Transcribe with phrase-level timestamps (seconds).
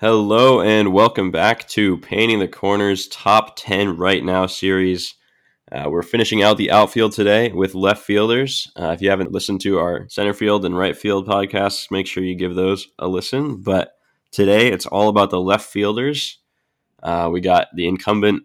[0.00, 5.14] Hello and welcome back to Painting the Corners Top 10 Right Now series.
[5.70, 8.72] Uh, we're finishing out the outfield today with left fielders.
[8.74, 12.24] Uh, if you haven't listened to our center field and right field podcasts, make sure
[12.24, 13.60] you give those a listen.
[13.60, 13.92] But
[14.30, 16.38] today it's all about the left fielders.
[17.02, 18.44] Uh, we got the incumbent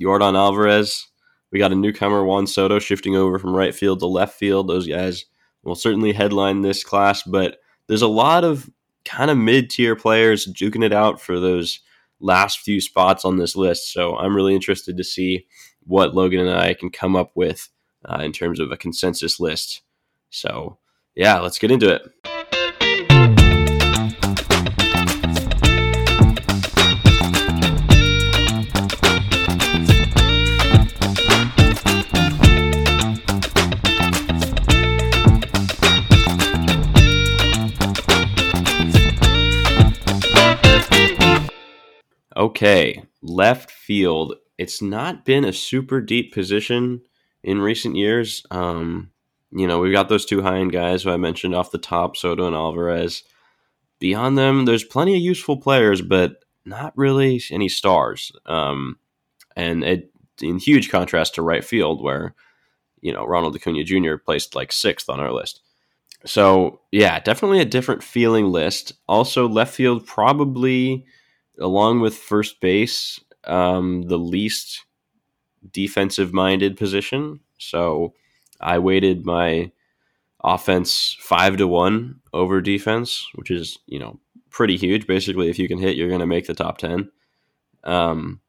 [0.00, 1.08] Yordan Alvarez.
[1.50, 4.68] We got a newcomer Juan Soto shifting over from right field to left field.
[4.68, 5.24] Those guys
[5.64, 7.58] will certainly headline this class, but
[7.88, 8.70] there's a lot of
[9.04, 11.80] kind of mid tier players juking it out for those
[12.20, 13.92] last few spots on this list.
[13.92, 15.46] So I'm really interested to see
[15.86, 17.68] what Logan and I can come up with
[18.04, 19.82] uh, in terms of a consensus list.
[20.30, 20.78] So,
[21.14, 22.33] yeah, let's get into it.
[42.44, 47.00] Okay, left field it's not been a super deep position
[47.42, 48.44] in recent years.
[48.50, 49.12] Um,
[49.50, 52.18] you know, we've got those two high end guys who I mentioned off the top,
[52.18, 53.22] Soto and Alvarez.
[53.98, 58.30] Beyond them, there's plenty of useful players, but not really any stars.
[58.44, 58.98] Um,
[59.56, 62.34] and it, in huge contrast to right field, where
[63.00, 64.16] you know Ronald Acuna Jr.
[64.16, 65.62] placed like sixth on our list.
[66.26, 68.92] So yeah, definitely a different feeling list.
[69.08, 71.06] Also, left field probably,
[71.58, 74.84] along with first base, um, the least
[75.70, 77.40] defensive minded position.
[77.58, 78.14] So
[78.60, 79.70] I weighted my
[80.42, 84.20] offense five to one over defense, which is, you know,
[84.50, 85.06] pretty huge.
[85.06, 87.10] Basically, if you can hit, you're going to make the top 10.
[87.84, 88.40] Um,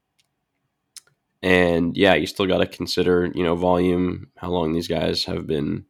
[1.42, 5.46] and yeah, you still got to consider, you know, volume, how long these guys have
[5.46, 5.86] been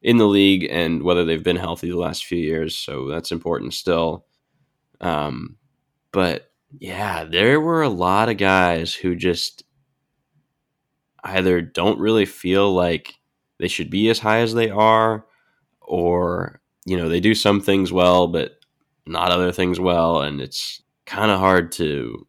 [0.00, 2.76] in the league and whether they've been healthy the last few years.
[2.76, 4.26] So that's important still.
[5.00, 5.56] Um,
[6.12, 9.64] but yeah, there were a lot of guys who just
[11.24, 13.14] either don't really feel like
[13.58, 15.26] they should be as high as they are,
[15.80, 18.58] or, you know, they do some things well, but
[19.06, 20.20] not other things well.
[20.22, 22.26] And it's kind of hard to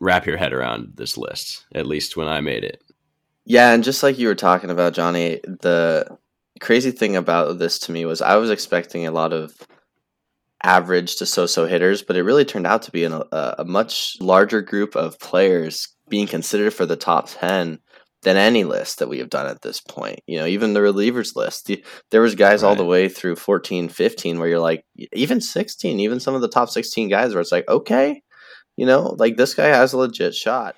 [0.00, 2.82] wrap your head around this list, at least when I made it.
[3.44, 6.18] Yeah, and just like you were talking about, Johnny, the
[6.60, 9.56] crazy thing about this to me was I was expecting a lot of
[10.62, 14.62] average to so-so hitters, but it really turned out to be a, a much larger
[14.62, 17.78] group of players being considered for the top 10
[18.22, 20.20] than any list that we have done at this point.
[20.26, 22.68] You know, even the relievers list, the, there was guys right.
[22.68, 26.48] all the way through 14, 15 where you're like even 16, even some of the
[26.48, 28.22] top 16 guys where it's like, okay,
[28.76, 30.76] you know, like this guy has a legit shot.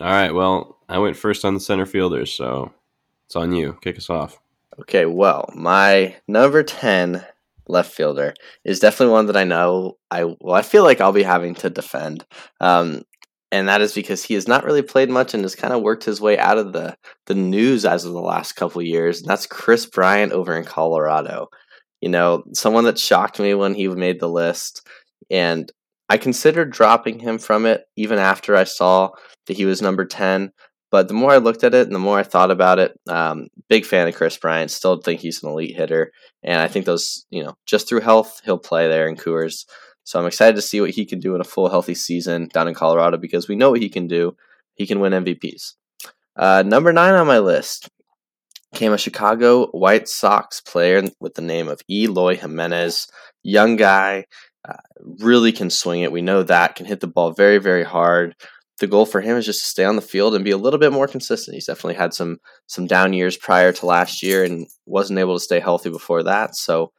[0.00, 2.72] All right, well, I went first on the center fielders, so
[3.26, 3.78] it's on you.
[3.80, 4.38] Kick us off.
[4.80, 7.24] Okay, well, my number 10
[7.68, 8.34] left fielder
[8.64, 11.70] is definitely one that I know I well I feel like I'll be having to
[11.70, 12.24] defend.
[12.60, 13.02] Um,
[13.52, 16.04] and that is because he has not really played much and has kind of worked
[16.04, 16.96] his way out of the
[17.26, 19.20] the news as of the last couple years.
[19.20, 21.48] And that's Kris Bryant over in Colorado.
[22.00, 24.86] You know, someone that shocked me when he made the list,
[25.30, 25.70] and
[26.08, 29.10] I considered dropping him from it even after I saw
[29.46, 30.52] that he was number ten.
[30.90, 33.48] But the more I looked at it and the more I thought about it, um,
[33.68, 34.70] big fan of Kris Bryant.
[34.70, 38.40] Still think he's an elite hitter, and I think those, you know, just through health,
[38.44, 39.66] he'll play there in Coors.
[40.04, 42.68] So I'm excited to see what he can do in a full healthy season down
[42.68, 44.36] in Colorado because we know what he can do.
[44.74, 45.72] He can win MVPs.
[46.36, 47.88] Uh, number nine on my list
[48.74, 53.08] came a Chicago White Sox player with the name of Eloy Jimenez.
[53.42, 54.26] Young guy,
[54.68, 54.74] uh,
[55.20, 56.12] really can swing it.
[56.12, 58.36] We know that can hit the ball very, very hard
[58.78, 60.78] the goal for him is just to stay on the field and be a little
[60.78, 61.54] bit more consistent.
[61.54, 65.44] He's definitely had some some down years prior to last year and wasn't able to
[65.44, 66.54] stay healthy before that.
[66.56, 66.92] So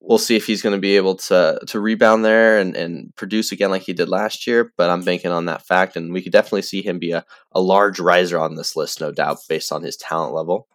[0.00, 3.52] we'll see if he's going to be able to to rebound there and, and produce
[3.52, 4.72] again like he did last year.
[4.76, 7.60] But I'm banking on that fact, and we could definitely see him be a, a
[7.60, 10.66] large riser on this list, no doubt, based on his talent level.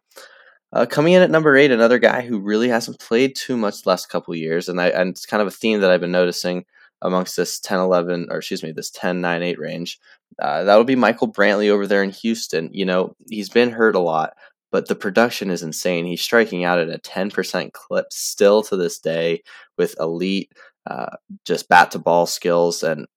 [0.73, 3.89] Uh, coming in at number eight, another guy who really hasn't played too much the
[3.89, 6.65] last couple years, and I and it's kind of a theme that I've been noticing
[7.01, 9.99] amongst this 10 11 or excuse me this 10 9 8 range
[10.41, 13.99] uh, that'll be michael brantley over there in houston you know he's been hurt a
[13.99, 14.33] lot
[14.71, 18.99] but the production is insane he's striking out at a 10% clip still to this
[18.99, 19.41] day
[19.77, 20.51] with elite
[20.89, 23.07] uh, just bat to ball skills and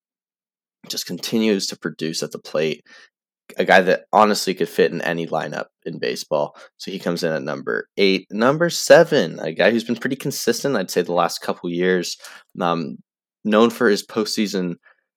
[0.89, 2.83] just continues to produce at the plate
[3.57, 6.57] a guy that honestly could fit in any lineup in baseball.
[6.77, 8.27] So he comes in at number eight.
[8.31, 12.17] Number seven, a guy who's been pretty consistent, I'd say, the last couple years.
[12.61, 12.99] Um,
[13.45, 14.77] known for his postseason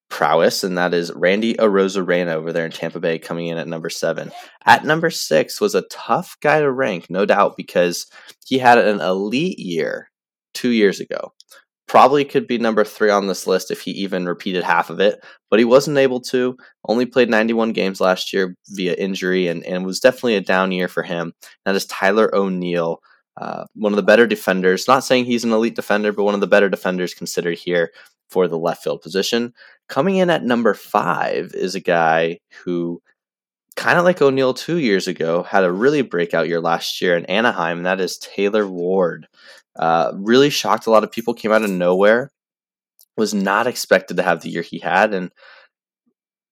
[0.09, 3.89] prowess, and that is Randy Arozarena over there in Tampa Bay, coming in at number
[3.89, 4.31] seven.
[4.65, 8.05] At number six was a tough guy to rank, no doubt, because
[8.45, 10.09] he had an elite year
[10.53, 11.33] two years ago.
[11.87, 15.23] probably could be number three on this list if he even repeated half of it,
[15.49, 16.57] but he wasn't able to.
[16.87, 20.87] Only played 91 games last year via injury, and, and was definitely a down year
[20.87, 21.33] for him.
[21.65, 22.99] That is Tyler O'Neill,
[23.37, 24.87] uh, one of the better defenders.
[24.87, 27.91] Not saying he's an elite defender, but one of the better defenders considered here
[28.33, 29.53] for the left field position.
[29.87, 33.01] Coming in at number five is a guy who,
[33.75, 37.25] kind of like O'Neill two years ago, had a really breakout year last year in
[37.27, 39.27] Anaheim, and that is Taylor Ward.
[39.75, 42.31] Uh, really shocked a lot of people, came out of nowhere,
[43.17, 45.31] was not expected to have the year he had, and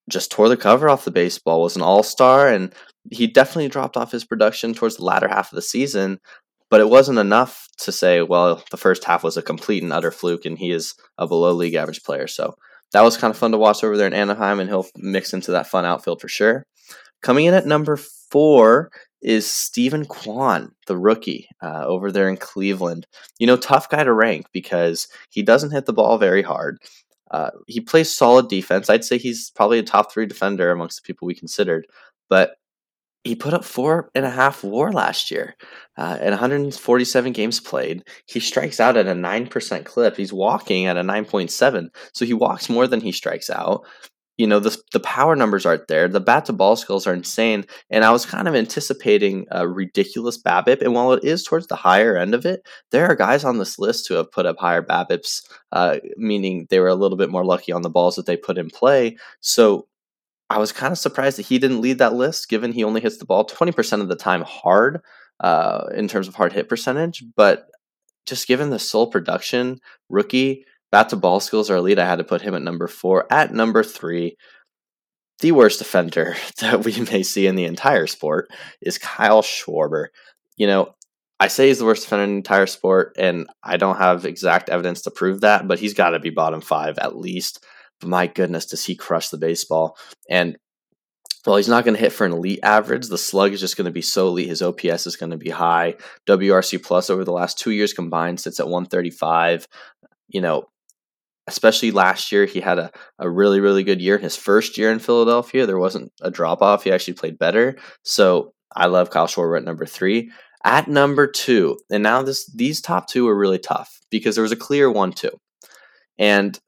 [0.10, 2.74] just tore the cover off the baseball, was an all star, and
[3.12, 6.20] he definitely dropped off his production towards the latter half of the season,
[6.72, 10.10] but it wasn't enough to say, well, the first half was a complete and utter
[10.10, 12.28] fluke, and he is a below league average player.
[12.28, 12.56] So
[12.94, 15.52] that was kind of fun to watch over there in Anaheim, and he'll mix into
[15.52, 16.66] that fun outfield for sure.
[17.22, 18.90] Coming in at number four
[19.22, 23.06] is Steven Kwan, the rookie uh, over there in Cleveland.
[23.38, 26.78] You know, tough guy to rank because he doesn't hit the ball very hard.
[27.30, 28.90] Uh, he plays solid defense.
[28.90, 31.86] I'd say he's probably a top three defender amongst the people we considered,
[32.30, 32.56] but
[33.24, 35.56] he put up four and a half war last year
[35.98, 38.04] uh, in 147 games played.
[38.26, 40.18] He strikes out at a 9% clip.
[40.18, 41.90] He's walking at a 9.7.
[42.14, 43.86] So he walks more than he strikes out
[44.42, 46.08] you know the the power numbers aren't there.
[46.08, 50.42] The bat to ball skills are insane, and I was kind of anticipating a ridiculous
[50.42, 50.82] BABIP.
[50.82, 53.78] And while it is towards the higher end of it, there are guys on this
[53.78, 57.46] list who have put up higher BABIPs, uh, meaning they were a little bit more
[57.46, 59.16] lucky on the balls that they put in play.
[59.42, 59.88] So
[60.52, 63.18] I was kind of surprised that he didn't lead that list, given he only hits
[63.18, 65.02] the ball twenty percent of the time hard
[65.40, 67.68] uh, in terms of hard hit percentage, but
[68.26, 72.00] just given the sole production rookie Bat to ball skills are elite.
[72.00, 73.26] I had to put him at number four.
[73.32, 74.36] At number three,
[75.40, 78.50] the worst defender that we may see in the entire sport
[78.82, 80.08] is Kyle Schwarber.
[80.58, 80.94] You know,
[81.40, 84.70] I say he's the worst defender in the entire sport, and I don't have exact
[84.70, 87.66] evidence to prove that, but he's got to be bottom five at least.
[88.02, 89.98] But my goodness, does he crush the baseball?
[90.30, 90.58] And
[91.46, 93.08] well, he's not going to hit for an elite average.
[93.08, 94.50] The slug is just going to be so elite.
[94.50, 95.96] His OPS is going to be high.
[96.28, 99.68] WRC plus over the last two years combined sits at 135.
[100.28, 100.66] You know,
[101.48, 104.16] especially last year, he had a, a really, really good year.
[104.16, 106.84] In his first year in Philadelphia, there wasn't a drop off.
[106.84, 107.78] He actually played better.
[108.04, 110.32] So I love Kyle Schwarber at number three.
[110.64, 114.52] At number two, and now this these top two are really tough because there was
[114.52, 115.32] a clear one two.
[116.20, 116.60] And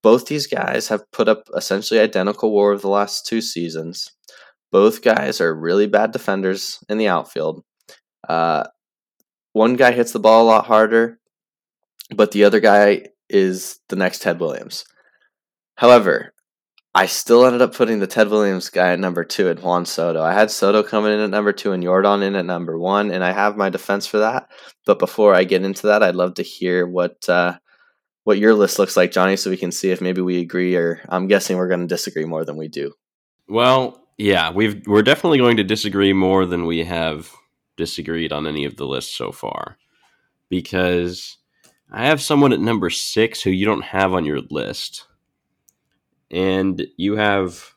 [0.00, 4.10] both these guys have put up essentially identical war over the last two seasons.
[4.70, 7.62] Both guys are really bad defenders in the outfield.
[8.26, 8.64] Uh,
[9.52, 11.18] one guy hits the ball a lot harder,
[12.14, 14.84] but the other guy is the next Ted Williams.
[15.76, 16.32] However,
[16.94, 20.22] I still ended up putting the Ted Williams guy at number two and Juan Soto.
[20.22, 23.24] I had Soto coming in at number two and Yordan in at number one, and
[23.24, 24.48] I have my defense for that.
[24.84, 27.54] But before I get into that, I'd love to hear what uh,
[28.24, 31.00] what your list looks like, Johnny, so we can see if maybe we agree or
[31.08, 32.92] I'm guessing we're going to disagree more than we do.
[33.48, 37.32] Well, yeah, we've we're definitely going to disagree more than we have
[37.76, 39.76] disagreed on any of the lists so far
[40.48, 41.38] because
[41.90, 45.06] I have someone at number six who you don't have on your list.
[46.30, 47.74] And you have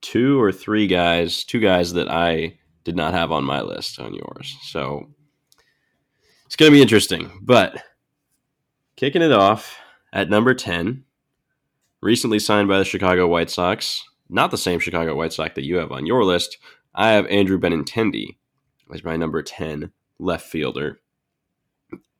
[0.00, 4.14] two or three guys, two guys that I did not have on my list on
[4.14, 4.56] yours.
[4.62, 5.06] So
[6.46, 7.30] it's going to be interesting.
[7.40, 7.80] But
[9.04, 9.76] kicking it off
[10.14, 11.04] at number 10,
[12.00, 15.76] recently signed by the Chicago White Sox, not the same Chicago White Sox that you
[15.76, 16.56] have on your list.
[16.94, 18.38] I have Andrew Benintendi
[18.94, 21.02] as my number 10 left fielder.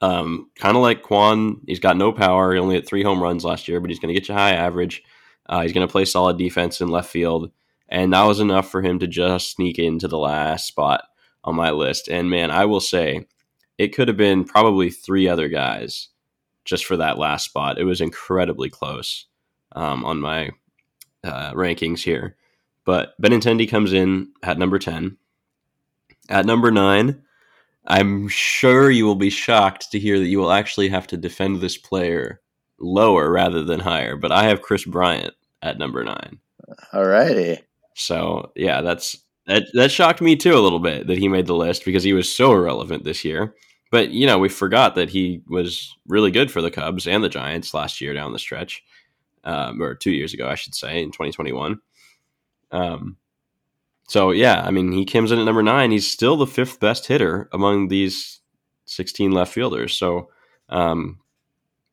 [0.03, 2.53] Um, kind of like Kwan, he's got no power.
[2.53, 4.53] He only hit three home runs last year, but he's going to get you high
[4.53, 5.03] average.
[5.47, 7.51] Uh, he's going to play solid defense in left field,
[7.89, 11.05] and that was enough for him to just sneak into the last spot
[11.45, 12.09] on my list.
[12.09, 13.27] And man, I will say,
[13.79, 16.11] it could have been probably three other guys
[16.65, 17.79] just for that last spot.
[17.79, 19.27] It was incredibly close
[19.73, 20.51] um, on my
[21.23, 22.37] uh, rankings here.
[22.85, 25.17] But Benintendi comes in at number 10.
[26.29, 27.23] At number nine,
[27.87, 31.61] I'm sure you will be shocked to hear that you will actually have to defend
[31.61, 32.41] this player
[32.79, 34.17] lower rather than higher.
[34.17, 36.39] But I have Kris Bryant at number nine.
[36.93, 37.63] Alrighty.
[37.95, 39.17] So yeah, that's
[39.47, 39.65] that.
[39.75, 42.35] That shocked me too a little bit that he made the list because he was
[42.35, 43.55] so irrelevant this year.
[43.95, 47.29] But you know, we forgot that he was really good for the Cubs and the
[47.29, 48.83] Giants last year down the stretch,
[49.45, 51.79] um, or two years ago, I should say, in 2021.
[52.73, 53.17] Um,
[54.09, 55.93] so yeah, I mean, he comes in at number nine.
[55.93, 58.41] He's still the fifth best hitter among these
[58.87, 59.95] 16 left fielders.
[59.95, 60.29] So,
[60.71, 61.21] um,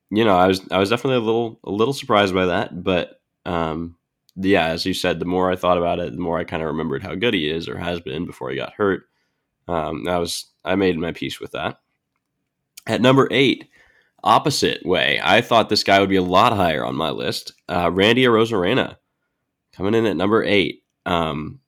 [0.10, 3.22] you know, I was I was definitely a little a little surprised by that, but
[3.46, 3.96] um,
[4.36, 6.68] yeah, as you said, the more I thought about it, the more I kind of
[6.70, 9.04] remembered how good he is or has been before he got hurt.
[9.68, 11.78] Um, I was I made my peace with that.
[12.88, 13.70] At number eight,
[14.24, 15.20] opposite way.
[15.24, 17.54] I thought this guy would be a lot higher on my list.
[17.70, 18.98] Uh, Randy Arozarena
[19.74, 20.84] coming in at number eight.
[21.06, 21.60] Um,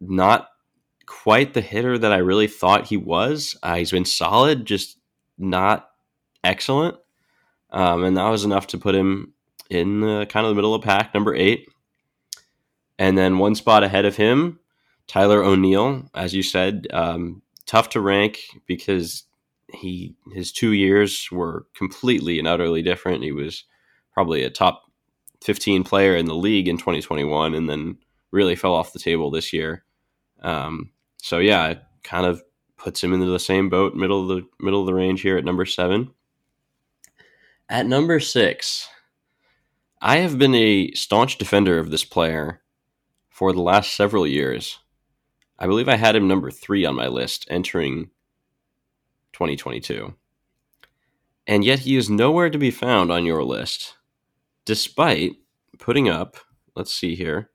[0.00, 0.48] not
[1.06, 3.56] quite the hitter that I really thought he was.
[3.62, 4.98] Uh, he's been solid, just
[5.38, 5.90] not
[6.44, 6.96] excellent.
[7.70, 9.32] Um, and that was enough to put him
[9.70, 11.68] in the kind of the middle of pack, number eight.
[12.98, 14.58] And then one spot ahead of him,
[15.06, 19.24] Tyler O'Neill, as you said, um, tough to rank because
[19.72, 23.22] he his two years were completely and utterly different.
[23.22, 23.64] He was
[24.12, 24.84] probably a top
[25.42, 27.98] 15 player in the league in 2021 and then
[28.30, 29.84] really fell off the table this year.
[30.42, 32.42] Um, so yeah, it kind of
[32.76, 35.44] puts him into the same boat, middle of the middle of the range here at
[35.44, 36.10] number seven.
[37.68, 38.88] At number six,
[40.00, 42.62] I have been a staunch defender of this player
[43.28, 44.78] for the last several years.
[45.58, 48.10] I believe I had him number three on my list entering
[49.32, 50.14] 2022.
[51.46, 53.96] And yet he is nowhere to be found on your list,
[54.64, 55.36] despite
[55.78, 56.36] putting up,
[56.76, 57.50] let's see here,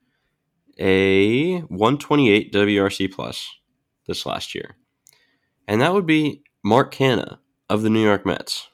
[0.79, 3.47] a 128 WRC plus
[4.07, 4.75] this last year.
[5.67, 7.37] And that would be Mark Canha
[7.69, 8.69] of the New York Mets.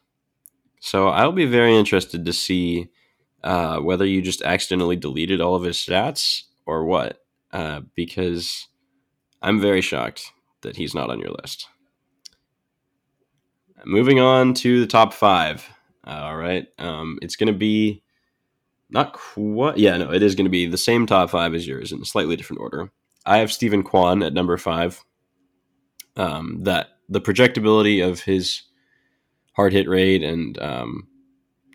[0.79, 2.89] So I'll be very interested to see
[3.43, 8.67] uh, whether you just accidentally deleted all of his stats or what, uh, because
[9.41, 11.67] I'm very shocked that he's not on your list.
[13.85, 15.69] Moving on to the top five.
[16.05, 16.67] All right.
[16.77, 18.03] Um, it's going to be
[18.89, 19.77] not quite.
[19.77, 22.05] Yeah, no, it is going to be the same top five as yours in a
[22.05, 22.91] slightly different order.
[23.25, 25.03] I have Steven Kwan at number five.
[26.15, 28.63] Um, that the projectability of his
[29.53, 31.07] hard hit rate and, um,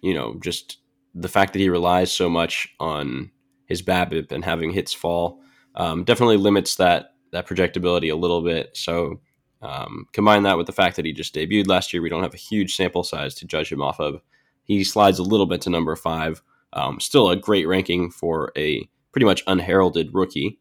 [0.03, 0.79] you know, just
[1.15, 3.31] the fact that he relies so much on
[3.67, 5.41] his BABIP and having hits fall
[5.77, 8.77] um, definitely limits that that projectability a little bit.
[8.77, 9.21] So
[9.65, 12.35] um, combine that with the fact that he just debuted last year, we don't have
[12.35, 14.21] a huge sample size to judge him off of.
[14.65, 16.43] He slides a little bit to number five.
[16.75, 20.59] Um, still a great ranking for a pretty much unheralded rookie.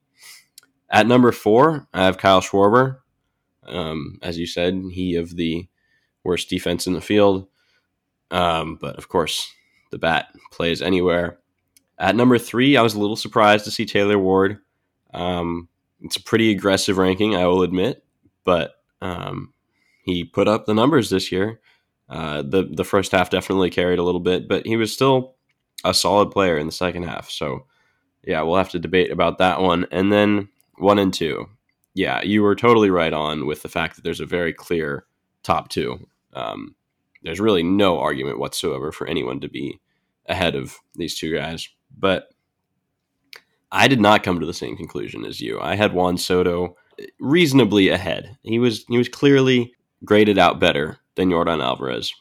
[0.89, 3.00] At number four, I have Kyle Schwarber.
[3.67, 5.67] Um, as you said, he of the
[6.24, 7.48] worst defense in the field.
[8.31, 9.51] Um, but of course,
[9.91, 11.39] the bat plays anywhere.
[11.98, 14.60] At number three, I was a little surprised to see Taylor Ward.
[15.13, 15.67] Um,
[16.01, 18.03] it's a pretty aggressive ranking, I will admit,
[18.43, 19.53] but um,
[20.03, 21.60] he put up the numbers this year.
[22.10, 25.36] Uh, the the first half definitely carried a little bit, but he was still
[25.83, 27.29] a solid player in the second half.
[27.29, 27.65] So,
[28.24, 29.86] yeah, we'll have to debate about that one.
[29.91, 31.50] And then one and two,
[31.93, 35.05] yeah, you were totally right on with the fact that there's a very clear
[35.43, 36.07] top two.
[36.33, 36.75] Um,
[37.24, 39.79] there's really no argument whatsoever for anyone to be
[40.27, 41.67] ahead of these two guys.
[41.98, 42.29] But
[43.72, 45.60] I did not come to the same conclusion as you.
[45.60, 46.77] I had Juan Soto
[47.19, 48.38] reasonably ahead.
[48.43, 49.73] He was he was clearly
[50.05, 52.13] graded out better than Yordan Alvarez,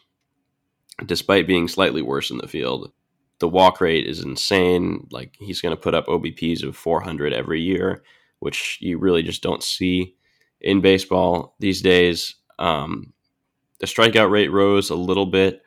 [1.05, 2.93] despite being slightly worse in the field.
[3.39, 5.09] The walk rate is insane.
[5.11, 8.03] Like he's going to put up OBPs of 400 every year,
[8.39, 10.15] which you really just don't see
[10.61, 12.37] in baseball these days.
[12.59, 13.13] Um,
[13.81, 15.63] the strikeout rate rose a little bit,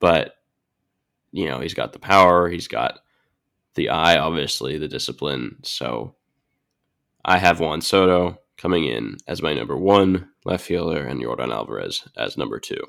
[0.00, 0.34] but
[1.30, 3.00] you know, he's got the power, he's got
[3.74, 5.56] the eye, obviously, the discipline.
[5.62, 6.14] So
[7.24, 12.06] I have Juan Soto coming in as my number one left fielder and Yordan Alvarez
[12.16, 12.82] as number two.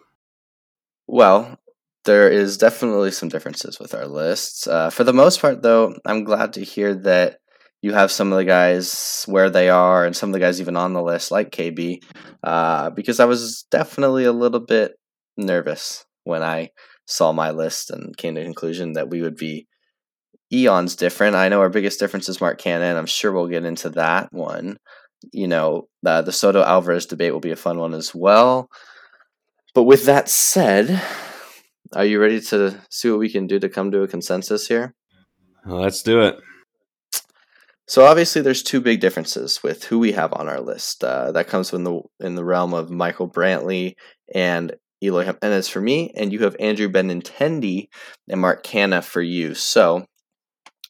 [1.08, 1.60] Well,
[2.06, 4.68] there is definitely some differences with our lists.
[4.68, 7.40] Uh, for the most part, though, I'm glad to hear that
[7.82, 10.76] you have some of the guys where they are and some of the guys even
[10.76, 12.02] on the list, like KB,
[12.44, 14.94] uh, because I was definitely a little bit
[15.38, 16.72] nervous when I
[17.06, 19.68] saw my list and came to the conclusion that we would be
[20.52, 21.36] eons different.
[21.36, 22.96] I know our biggest difference is Mark Canha.
[22.96, 24.78] I'm sure we'll get into that one.
[25.32, 28.70] You know, uh, the Soto Alvarez debate will be a fun one as well.
[29.74, 31.02] But with that said,
[31.94, 34.94] are you ready to see what we can do to come to a consensus here?
[35.66, 36.38] let's do it.
[37.88, 41.04] So obviously, there's two big differences with who we have on our list.
[41.04, 43.96] Uh, that comes in the in the realm of Michael Brantley
[44.34, 47.90] and Eloy Jimenez for me, and you have Andrew Benintendi
[48.28, 49.54] and Mark Canha for you.
[49.54, 50.06] So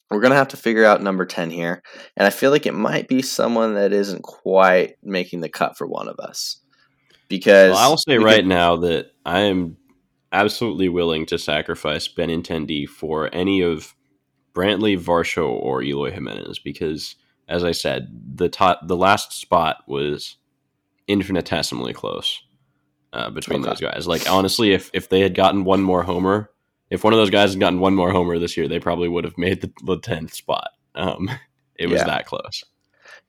[0.09, 1.81] we're going to have to figure out number 10 here.
[2.15, 5.87] And I feel like it might be someone that isn't quite making the cut for
[5.87, 6.59] one of us.
[7.27, 9.77] Because well, I'll say right now that I am
[10.31, 13.95] absolutely willing to sacrifice Benintendi for any of
[14.53, 17.15] Brantley, Varsho, or Eloy Jimenez because,
[17.49, 20.37] as I said, the top, the last spot was
[21.07, 22.41] infinitesimally close
[23.13, 23.69] uh, between okay.
[23.69, 24.07] those guys.
[24.07, 26.51] Like honestly, if if they had gotten one more homer,
[26.95, 29.23] if one of those guys had gotten one more homer this year, they probably would
[29.23, 30.69] have made the tenth spot.
[30.95, 31.29] Um,
[31.75, 32.07] it was yeah.
[32.07, 32.63] that close.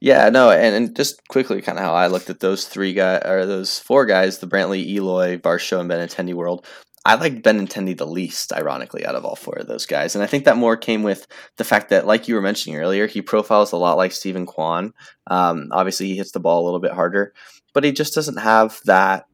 [0.01, 3.23] Yeah, no, and, and just quickly, kind of how I looked at those three guys
[3.25, 6.67] or those four guys, the Brantley, Eloy, Varsho, and Benintendi world.
[7.05, 10.15] I like Benintendi the least, ironically, out of all four of those guys.
[10.15, 13.07] And I think that more came with the fact that, like you were mentioning earlier,
[13.07, 14.93] he profiles a lot like Steven Kwan.
[15.29, 17.33] Um, obviously, he hits the ball a little bit harder,
[17.73, 19.27] but he just doesn't have that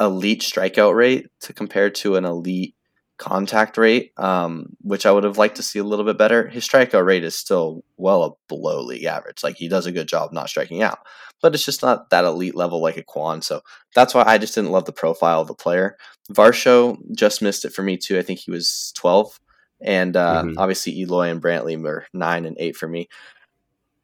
[0.00, 2.74] elite strikeout rate to compare to an elite
[3.20, 6.48] contact rate, um, which I would have liked to see a little bit better.
[6.48, 9.44] His strikeout rate is still well below league average.
[9.44, 11.00] Like he does a good job not striking out,
[11.42, 13.42] but it's just not that elite level like a Kwan.
[13.42, 13.60] So
[13.94, 15.98] that's why I just didn't love the profile of the player.
[16.32, 18.18] Varsho just missed it for me too.
[18.18, 19.38] I think he was 12.
[19.82, 20.58] And uh, mm-hmm.
[20.58, 23.10] obviously Eloy and Brantley were nine and eight for me.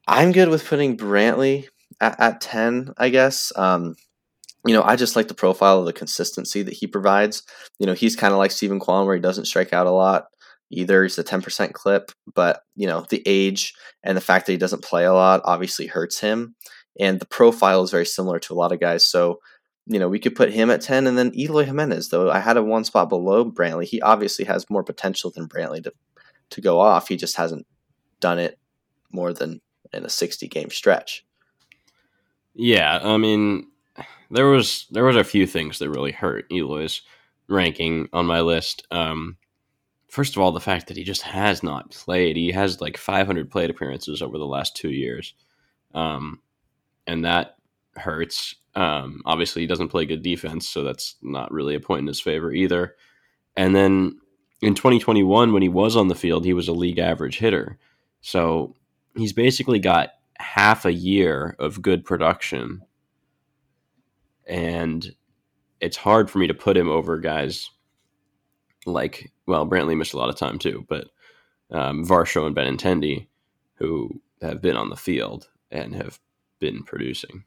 [0.07, 1.69] I'm good with putting Brantley
[2.03, 3.51] at, at 10, I guess.
[3.57, 3.97] Um,
[4.67, 7.43] you know, I just like the profile of the consistency that he provides.
[7.79, 10.27] You know, he's kind of like Steven Kwan where he doesn't strike out a lot
[10.71, 11.03] either.
[11.03, 14.85] He's a 10% clip, but, you know, the age and the fact that he doesn't
[14.85, 16.55] play a lot obviously hurts him.
[16.99, 19.05] And the profile is very similar to a lot of guys.
[19.05, 19.41] So,
[19.87, 22.57] you know, we could put him at 10 and then Eloy Jimenez, though I had
[22.57, 23.85] a one spot below Brantley.
[23.85, 25.93] He obviously has more potential than Brantley to,
[26.51, 27.09] to go off.
[27.09, 27.67] He just hasn't
[28.21, 28.59] done it
[29.13, 29.61] more than
[29.93, 31.25] in a 60 game stretch.
[32.55, 32.99] Yeah.
[33.03, 33.69] I mean,
[34.31, 37.03] there was there was a few things that really hurt Eloy's
[37.49, 38.87] ranking on my list.
[38.91, 39.37] Um,
[40.09, 42.37] first of all, the fact that he just has not played.
[42.37, 45.35] He has like 500 plate appearances over the last two years,
[45.95, 46.41] um,
[47.07, 47.57] and that
[47.97, 48.57] hurts.
[48.75, 52.21] Um, obviously, he doesn't play good defense, so that's not really a point in his
[52.21, 52.95] favor either.
[53.57, 54.21] And then
[54.61, 57.79] in 2021, when he was on the field, he was a league average hitter.
[58.21, 58.75] So
[59.15, 62.83] he's basically got half a year of good production
[64.47, 65.15] and
[65.81, 67.71] it's hard for me to put him over guys
[68.85, 71.09] like well Brantley missed a lot of time too, but
[71.71, 73.27] um, Varsho and Benintendi
[73.75, 76.19] who have been on the field and have
[76.59, 77.45] been producing.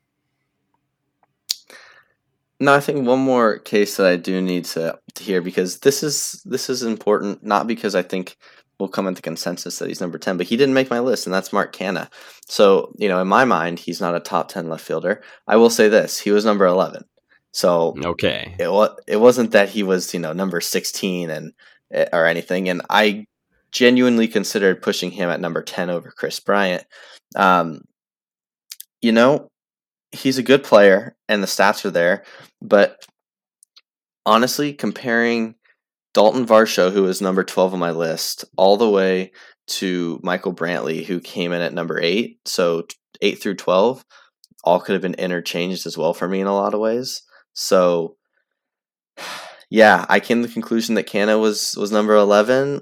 [2.59, 6.03] No, I think one more case that I do need to, to hear because this
[6.03, 8.35] is this is important, not because I think
[8.79, 11.33] we'll come into consensus that he's number 10, but he didn't make my list, and
[11.33, 12.09] that's Mark Canha.
[12.47, 15.21] So, you know, in my mind, he's not a top 10 left fielder.
[15.47, 17.03] I will say this he was number 11.
[17.51, 18.55] So, okay.
[18.59, 21.51] It, wa- it wasn't that he was, you know, number 16 and
[21.91, 22.69] eh, or anything.
[22.69, 23.25] And I
[23.71, 26.85] genuinely considered pushing him at number 10 over Kris Bryant.
[27.35, 27.81] Um,
[29.01, 29.49] you know,
[30.11, 32.23] he's a good player and the stats are there,
[32.61, 33.03] but
[34.25, 35.55] honestly, comparing
[36.13, 39.31] Dalton Varsho, who is number 12 on my list, all the way
[39.67, 42.39] to Michael Brantley, who came in at number eight.
[42.45, 42.85] So
[43.21, 44.03] 8 through 12
[44.63, 47.23] all could have been interchanged as well for me in a lot of ways.
[47.53, 48.17] So,
[49.69, 52.81] yeah, I came to the conclusion that Canha was, was number 11.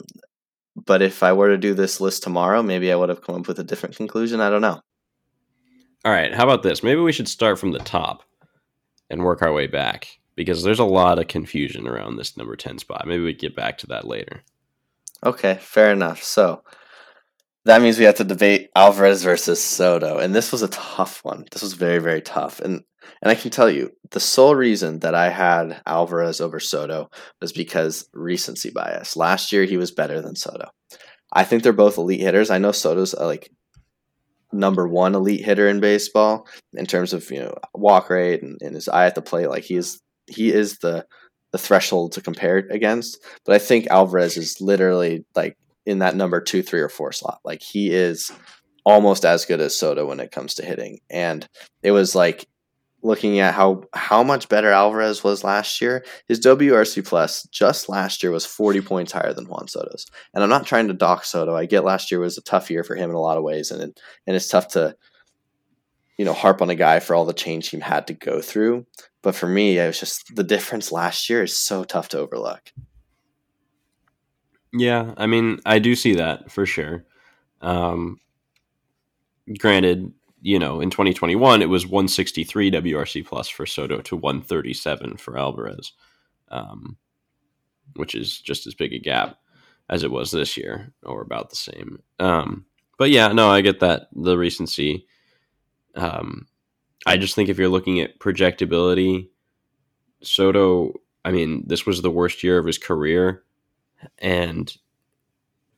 [0.75, 3.47] But if I were to do this list tomorrow, maybe I would have come up
[3.47, 4.41] with a different conclusion.
[4.41, 4.79] I don't know.
[6.05, 6.33] All right.
[6.33, 6.83] How about this?
[6.83, 8.23] Maybe we should start from the top
[9.09, 10.07] and work our way back
[10.37, 13.07] because there's a lot of confusion around this number 10 spot.
[13.07, 14.43] Maybe we get back to that later.
[15.25, 16.23] Okay, fair enough.
[16.23, 16.63] So
[17.65, 21.45] that means we have to debate Alvarez versus Soto, and this was a tough one.
[21.51, 22.83] This was very, very tough, and
[23.21, 27.09] and I can tell you the sole reason that I had Alvarez over Soto
[27.41, 29.17] was because recency bias.
[29.17, 30.69] Last year he was better than Soto.
[31.33, 32.49] I think they're both elite hitters.
[32.49, 33.49] I know Soto's like
[34.51, 38.75] number one elite hitter in baseball in terms of you know walk rate and, and
[38.75, 39.49] his eye at the plate.
[39.49, 41.05] Like he's he is the
[41.51, 43.23] the threshold to compare against.
[43.45, 47.39] But I think Alvarez is literally like in that number two, three, or four slot.
[47.45, 48.31] Like he is
[48.85, 50.99] almost as good as Soto when it comes to hitting.
[51.09, 51.47] And
[51.83, 52.47] it was like
[53.03, 56.03] looking at how how much better Alvarez was last year.
[56.27, 60.05] His WRC plus just last year was 40 points higher than Juan Soto's.
[60.33, 61.55] And I'm not trying to dock Soto.
[61.55, 63.71] I get last year was a tough year for him in a lot of ways,
[63.71, 64.95] and and it's tough to
[66.17, 68.85] you know harp on a guy for all the change he had to go through.
[69.21, 72.71] But for me, it was just the difference last year is so tough to overlook.
[74.73, 77.05] Yeah, I mean, I do see that for sure.
[77.61, 78.19] Um,
[79.57, 85.37] granted, you know, in 2021, it was 163 WRC plus for Soto to 137 for
[85.37, 85.93] Alvarez,
[86.49, 86.97] um,
[87.95, 89.37] which is just as big a gap
[89.89, 92.03] as it was this year, or about the same.
[92.19, 92.65] Um,
[92.97, 95.07] but yeah, no, I get that the recency.
[95.95, 96.47] Um,
[97.07, 99.29] I just think if you're looking at projectability,
[100.21, 100.93] Soto,
[101.23, 103.43] I mean, this was the worst year of his career.
[104.19, 104.71] And,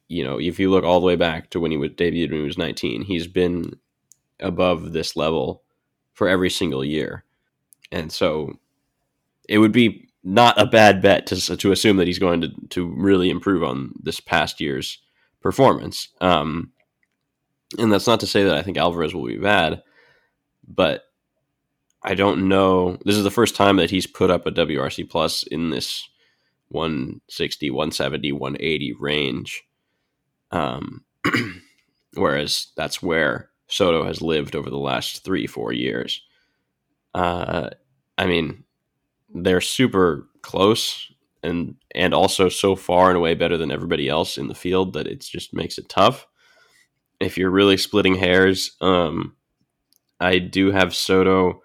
[0.07, 2.39] you know, if you look all the way back to when he was debuted when
[2.39, 3.77] he was 19, he's been
[4.39, 5.61] above this level
[6.13, 7.23] for every single year.
[7.91, 8.53] And so
[9.47, 12.87] it would be not a bad bet to, to assume that he's going to, to
[12.87, 14.97] really improve on this past year's
[15.41, 16.09] performance.
[16.21, 16.71] Um,
[17.77, 19.83] and that's not to say that I think Alvarez will be bad,
[20.67, 21.03] but
[22.01, 22.97] I don't know.
[23.03, 26.07] This is the first time that he's put up a WRC plus in this
[26.69, 29.63] 160, 170, 180 range.
[30.51, 31.03] Um,
[32.13, 36.21] whereas that's where Soto has lived over the last three, four years.
[37.13, 37.69] Uh,
[38.17, 38.63] I mean,
[39.33, 41.11] they're super close
[41.43, 45.07] and and also so far and away better than everybody else in the field that
[45.07, 46.27] it just makes it tough.
[47.19, 49.35] If you're really splitting hairs, um,
[50.19, 51.61] I do have Soto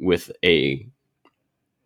[0.00, 0.88] with a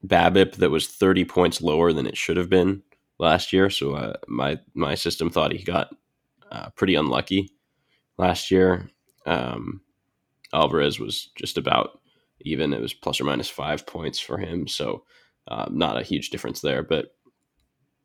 [0.07, 2.83] BABIP that was 30 points lower than it should have been
[3.19, 3.71] last year.
[3.71, 5.95] So uh, my my system thought he got
[6.51, 7.51] uh, pretty unlucky
[8.19, 8.89] last year.
[9.27, 9.83] Um,
[10.53, 12.01] Alvarez was just about
[12.41, 12.73] even.
[12.73, 14.67] It was plus or minus five points for him.
[14.67, 15.05] So
[15.49, 16.83] uh, not a huge difference there.
[16.83, 17.15] But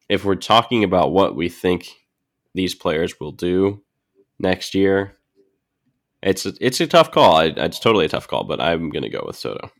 [0.09, 1.89] if we're talking about what we think
[2.53, 3.81] these players will do
[4.39, 5.15] next year,
[6.21, 7.37] it's a, it's a tough call.
[7.37, 9.71] I, it's totally a tough call, but I'm going to go with Soto.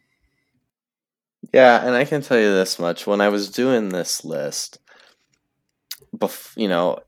[1.53, 4.79] Yeah, and I can tell you this much: when I was doing this list,
[6.15, 6.99] bef- you know,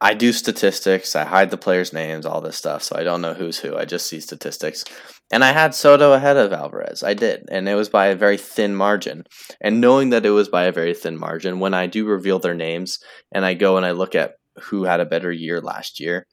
[0.00, 1.16] I do statistics.
[1.16, 3.76] I hide the players' names, all this stuff, so I don't know who's who.
[3.76, 4.84] I just see statistics.
[5.30, 7.02] And I had Soto ahead of Alvarez.
[7.02, 9.24] I did, and it was by a very thin margin.
[9.60, 12.54] And knowing that it was by a very thin margin, when I do reveal their
[12.54, 12.98] names
[13.32, 16.26] and I go and I look at who had a better year last year,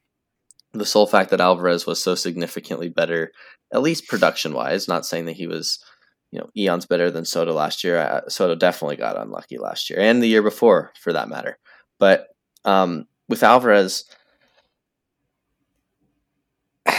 [0.73, 3.31] the sole fact that Alvarez was so significantly better,
[3.73, 5.79] at least production wise, not saying that he was,
[6.35, 7.97] you know, eons better than Soto last year.
[7.97, 11.57] Uh, Soto definitely got unlucky last year and the year before, for that matter.
[11.97, 12.27] But
[12.65, 14.03] um, with Alvarez,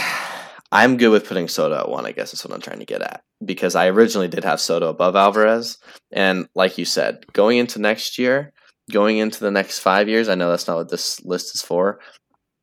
[0.71, 3.03] I'm good with putting Soto at one, I guess is what I'm trying to get
[3.03, 3.21] at.
[3.45, 5.77] Because I originally did have Soto above Alvarez.
[6.11, 8.53] And like you said, going into next year,
[8.91, 11.99] going into the next five years, I know that's not what this list is for.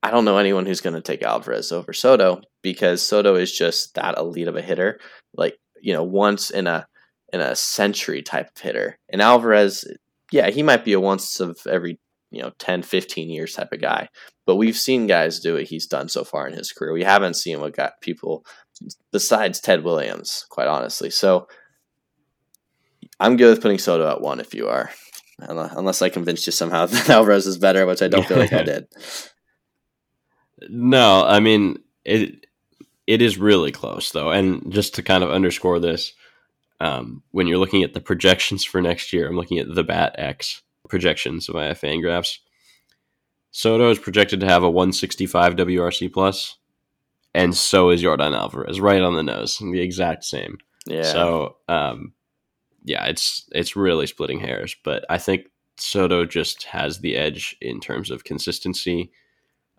[0.03, 3.95] I don't know anyone who's going to take Alvarez over Soto because Soto is just
[3.95, 4.99] that elite of a hitter.
[5.33, 6.87] Like, you know, once in a
[7.31, 8.97] in a century type of hitter.
[9.07, 9.85] And Alvarez,
[10.31, 11.99] yeah, he might be a once of every
[12.31, 14.09] you know 10 15 years type of guy.
[14.47, 16.91] But we've seen guys do what he's done so far in his career.
[16.91, 18.43] We haven't seen what got people
[19.11, 21.11] besides ted williams quite honestly.
[21.11, 21.47] So
[23.19, 24.89] i'm good with putting soto at one if you are.
[25.37, 28.63] Unless i convinced you somehow that alvarez is better which i don't feel like i
[28.73, 28.87] did.
[30.67, 32.44] No i mean it
[33.07, 36.13] it is really close though and just to kind of underscore this
[36.81, 40.15] um, when you're looking at the projections for next year i'm looking at the bat
[40.17, 42.39] x projections via Fangraphs.
[43.51, 46.57] Soto is projected to have a 165 WRC plus,
[47.33, 50.57] and so is Yordan Alvarez, right on the nose, the exact same.
[50.85, 51.03] Yeah.
[51.03, 52.13] So, um,
[52.83, 57.79] yeah, it's it's really splitting hairs, but I think Soto just has the edge in
[57.79, 59.11] terms of consistency.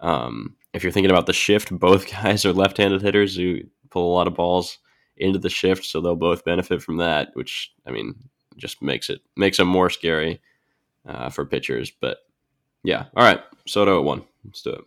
[0.01, 3.61] Um, if you're thinking about the shift, both guys are left-handed hitters who
[3.91, 4.79] pull a lot of balls
[5.17, 7.31] into the shift, so they'll both benefit from that.
[7.33, 8.15] Which I mean,
[8.57, 10.41] just makes it makes them more scary
[11.09, 11.91] uh, for pitchers.
[11.91, 12.19] But
[12.85, 14.25] yeah, all right, Soto at one.
[14.45, 14.85] Let's do it.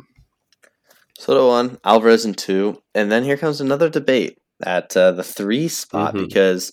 [1.18, 5.68] Soto one, Alvarez in two, and then here comes another debate at uh, the three
[5.68, 6.26] spot mm-hmm.
[6.26, 6.72] because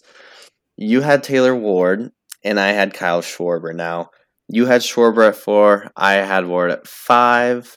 [0.76, 2.12] you had Taylor Ward
[2.44, 3.74] and I had Kyle Schwarber.
[3.74, 4.10] Now
[4.48, 7.76] you had Schwarber at four, I had Ward at five.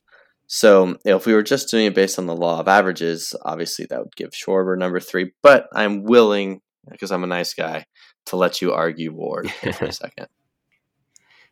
[0.51, 3.99] So if we were just doing it based on the law of averages, obviously that
[3.99, 5.31] would give Schwarber number three.
[5.43, 7.85] But I'm willing, because I'm a nice guy,
[8.25, 10.25] to let you argue Ward for a second.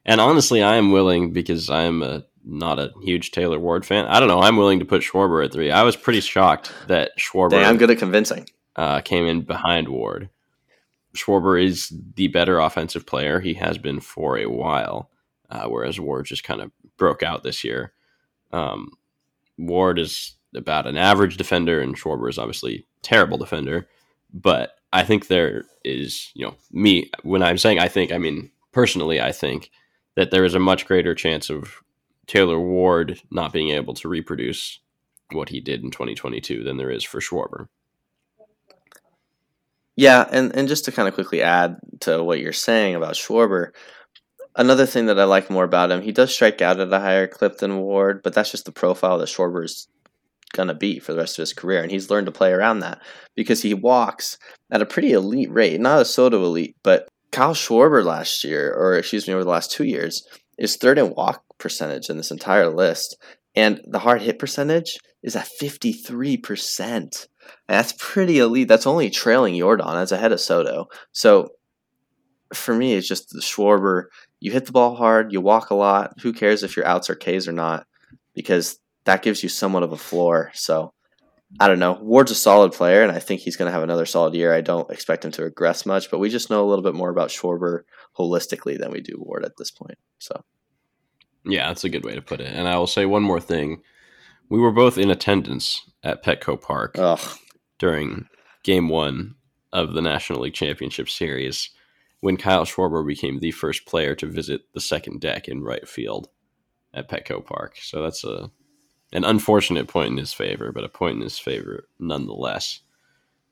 [0.04, 4.08] And honestly, I am willing because I'm a, not a huge Taylor Ward fan.
[4.08, 4.42] I don't know.
[4.42, 5.70] I'm willing to put Schwarber at three.
[5.70, 7.64] I was pretty shocked that Schwarber.
[7.64, 8.50] I'm good at convincing.
[8.76, 10.30] Uh, came in behind Ward.
[11.16, 13.42] Schwarber is the better offensive player.
[13.42, 15.12] He has been for a while,
[15.52, 17.94] uh, whereas Ward just kind of broke out this year.
[18.52, 18.92] Um,
[19.58, 23.88] Ward is about an average defender, and Schwarber is obviously terrible defender.
[24.34, 28.52] But I think there is, you know, me when I'm saying I think, I mean
[28.72, 29.72] personally, I think
[30.16, 31.82] that there is a much greater chance of
[32.26, 34.80] Taylor Ward not being able to reproduce
[35.32, 37.68] what he did in 2022 than there is for Schwarber.
[39.96, 43.72] Yeah, and, and just to kind of quickly add to what you're saying about Schwarber,
[44.58, 47.28] another thing that I like more about him, he does strike out at a higher
[47.28, 49.88] clip than Ward, but that's just the profile that Schwarber's
[50.54, 53.02] gonna be for the rest of his career, and he's learned to play around that
[53.36, 54.38] because he walks
[54.72, 58.96] at a pretty elite rate, not a Soto elite, but Kyle Schwarber last year, or
[58.96, 60.26] excuse me, over the last two years,
[60.58, 63.17] is third in walk percentage in this entire list.
[63.56, 66.89] And the hard hit percentage is at 53%.
[66.91, 67.10] And
[67.67, 68.67] that's pretty elite.
[68.67, 69.93] That's only trailing Yordan.
[69.93, 70.88] That's ahead of Soto.
[71.12, 71.50] So
[72.54, 74.06] for me, it's just the Schwarber.
[74.39, 76.13] You hit the ball hard, you walk a lot.
[76.21, 77.88] Who cares if your outs are Ks or not?
[78.34, 80.52] Because that gives you somewhat of a floor.
[80.54, 80.93] So
[81.60, 81.97] I don't know.
[82.02, 84.54] Ward's a solid player, and I think he's going to have another solid year.
[84.54, 87.10] I don't expect him to regress much, but we just know a little bit more
[87.10, 87.82] about Schwarber
[88.17, 89.97] holistically than we do Ward at this point.
[90.19, 90.43] So,
[91.45, 92.54] yeah, that's a good way to put it.
[92.54, 93.82] And I will say one more thing:
[94.50, 97.38] we were both in attendance at Petco Park Ugh.
[97.80, 98.28] during
[98.63, 99.36] Game One
[99.71, 101.69] of the National League Championship Series
[102.21, 106.30] when Kyle Schwarber became the first player to visit the second deck in right field
[106.93, 107.77] at Petco Park.
[107.82, 108.49] So that's a
[109.13, 112.82] an unfortunate point in his favor, but a point in his favor nonetheless.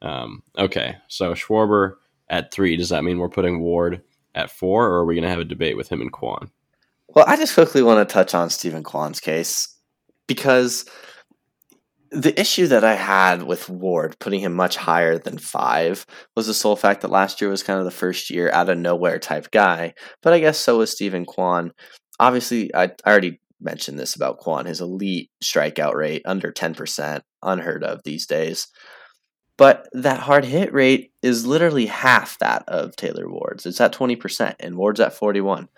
[0.02, 1.94] Um, okay, so Schwarber
[2.30, 2.76] at three.
[2.76, 4.02] Does that mean we're putting Ward
[4.34, 6.52] at four, or are we going to have a debate with him and Kwan?
[7.08, 9.74] Well, I just quickly want to touch on Steven Kwan's case
[10.28, 10.86] because
[12.16, 16.54] the issue that I had with Ward putting him much higher than five was the
[16.54, 19.52] sole fact that last year was kind of the first year out of nowhere type
[19.52, 19.94] guy.
[20.22, 21.72] But I guess so was Steven Kwan.
[22.20, 27.84] Obviously, I, I already mentioned this about Kwan, his elite strikeout rate under 10%, unheard
[27.84, 28.68] of these days.
[29.58, 33.66] But that hard hit rate is literally half that of Taylor Ward's.
[33.66, 35.70] It's at 20%, and Ward's at 41.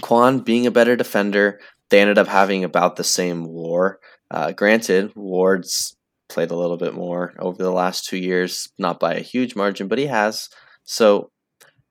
[0.00, 1.60] Kwan being a better defender,
[1.90, 4.00] they ended up having about the same war.
[4.32, 5.94] Uh, granted, Ward's
[6.30, 9.88] played a little bit more over the last two years, not by a huge margin,
[9.88, 10.48] but he has.
[10.84, 11.30] So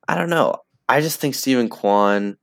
[0.08, 0.56] I don't know.
[0.90, 2.38] I just think Steven Kwan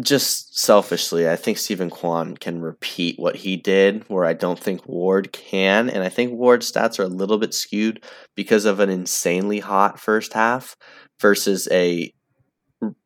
[0.00, 4.86] just selfishly, I think Steven Kwan can repeat what he did, where I don't think
[4.86, 5.88] Ward can.
[5.88, 8.02] And I think Ward's stats are a little bit skewed
[8.34, 10.76] because of an insanely hot first half
[11.20, 12.12] versus a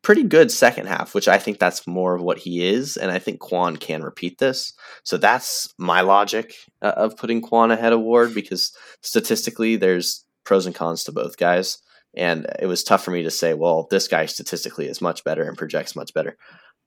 [0.01, 2.97] pretty good second half, which I think that's more of what he is.
[2.97, 4.73] And I think Kwan can repeat this.
[5.03, 10.65] So that's my logic uh, of putting Kwan ahead of Ward because statistically, there's pros
[10.65, 11.79] and cons to both guys.
[12.15, 15.43] And it was tough for me to say, well, this guy statistically is much better
[15.43, 16.37] and projects much better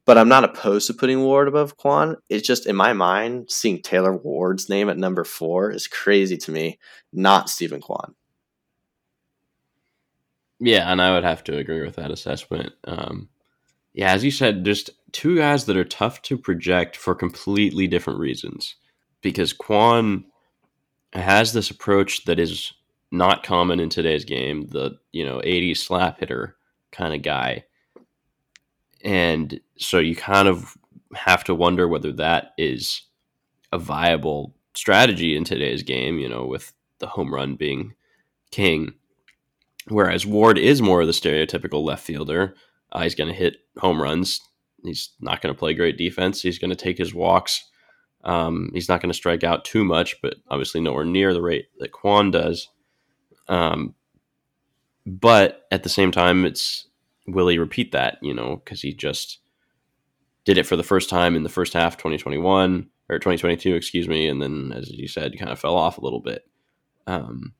[0.08, 2.16] but I'm not opposed to putting Ward above Kwan.
[2.30, 6.50] It's just in my mind, seeing Taylor Ward's name at number four is crazy to
[6.50, 6.78] me,
[7.12, 8.14] not Steven Kwan.
[10.60, 12.72] Yeah, and I would have to agree with that assessment.
[12.84, 13.28] Um,
[13.94, 18.20] yeah, as you said, just two guys that are tough to project for completely different
[18.20, 18.76] reasons.
[19.22, 20.24] Because Kwan
[21.12, 22.72] has this approach that is
[23.10, 26.56] not common in today's game, the you know 80 slap hitter
[26.92, 27.64] kind of guy
[29.04, 30.76] and so you kind of
[31.14, 33.02] have to wonder whether that is
[33.72, 37.94] a viable strategy in today's game, you know, with the home run being
[38.50, 38.94] king.
[39.90, 42.54] Whereas Ward is more of the stereotypical left fielder.
[42.92, 44.40] Uh, he's going to hit home runs.
[44.84, 46.42] He's not going to play great defense.
[46.42, 47.64] He's going to take his walks.
[48.24, 51.66] Um, he's not going to strike out too much, but obviously nowhere near the rate
[51.78, 52.68] that Kwan does.
[53.48, 53.94] Um,
[55.06, 56.86] but at the same time, it's
[57.26, 58.18] will he repeat that?
[58.22, 59.38] You know, because he just
[60.44, 64.28] did it for the first time in the first half 2021 or 2022, excuse me,
[64.28, 66.44] and then as you said, kind of fell off a little bit.
[67.06, 67.54] Um,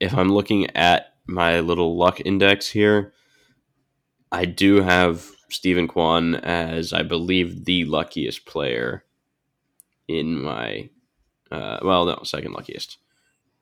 [0.00, 3.12] if I'm looking at my little luck index here,
[4.32, 9.04] I do have Steven Kwan as I believe the luckiest player
[10.08, 10.88] in my
[11.52, 12.98] uh, well, no, second luckiest.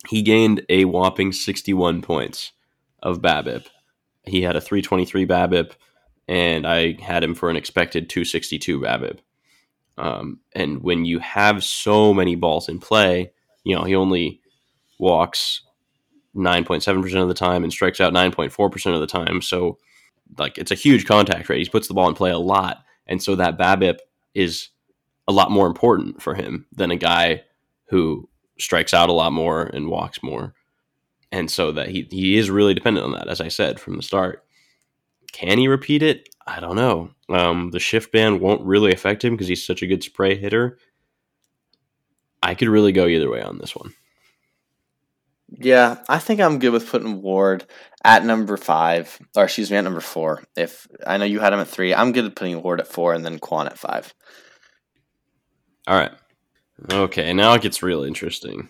[0.09, 2.53] He gained a whopping 61 points
[3.03, 3.67] of BABIP
[4.29, 5.73] he had a 323 BABIP,
[6.29, 9.19] and I had him for an expected 262 BABIP.
[9.97, 13.33] Um, and when you have so many balls in play,
[13.65, 14.41] you know, he only
[14.99, 15.63] walks
[16.39, 19.43] 9.7% of the time and strikes out 9.4% of the time.
[19.43, 19.79] So,
[20.39, 21.63] like, it's a huge contact rate.
[21.63, 22.85] He puts the ball in play a lot.
[23.07, 23.99] And so that BABIP
[24.35, 24.69] is
[25.27, 27.43] a lot more important for him than a guy
[27.89, 30.55] who strikes out a lot more and walks more
[31.31, 34.03] and so that he he is really dependent on that, as I said from the
[34.03, 34.45] start.
[35.33, 36.29] Can he repeat it?
[36.47, 37.11] I don't know.
[37.29, 40.79] Um, the shift band won't really affect him because he's such a good spray hitter.
[42.43, 43.93] I could really go either way on this one.
[45.61, 47.67] Yeah, I think I'm good with putting Ward
[48.05, 50.45] at number five, or excuse me, at number four.
[50.57, 53.13] If I know you had him at three, I'm good at putting Ward at four
[53.13, 54.15] and then Kwan at five.
[55.89, 56.13] All right.
[56.93, 58.69] Okay, now it gets real interesting.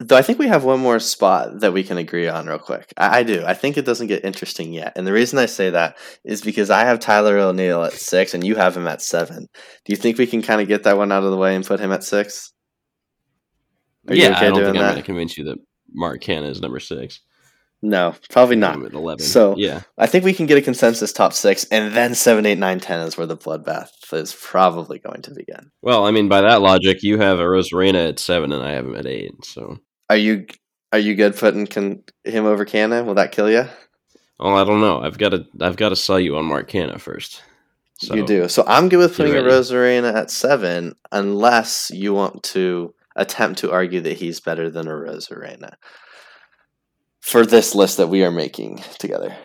[0.00, 2.92] Though I think we have one more spot that we can agree on real quick.
[2.96, 3.44] I, I, do.
[3.44, 4.92] I think it doesn't get interesting yet.
[4.96, 8.44] And the reason I say that is because I have Tyler O'Neill at six and
[8.44, 9.46] you have him at seven.
[9.84, 11.66] Do you think we can kind of get that one out of the way and
[11.66, 12.52] put him at six?
[14.08, 15.58] Are yeah, okay I don't think I'm going to convince you that
[15.98, 17.20] Mark Canha is number six.
[17.80, 18.82] No, probably not.
[18.82, 19.24] At Eleven.
[19.24, 22.58] So yeah, I think we can get a consensus top six, and then seven, eight,
[22.58, 25.70] nine, ten is where the bloodbath is probably going to begin.
[25.82, 28.96] Well, I mean, by that logic, you have Arozarena at seven, and I have him
[28.96, 29.44] at eight.
[29.44, 29.78] So
[30.10, 30.46] are you
[30.92, 33.04] are you good putting can, him over Canha?
[33.04, 33.64] Will that kill you?
[34.40, 35.00] Oh, I don't know.
[35.00, 37.42] I've got to I've got to sell you on Mark Canha first.
[38.00, 38.48] So you do.
[38.48, 39.42] So I'm good with putting a.
[39.42, 45.74] Rosarena at seven, unless you want to attempt to argue that he's better than Arozarena
[47.20, 49.36] for this list that we are making together.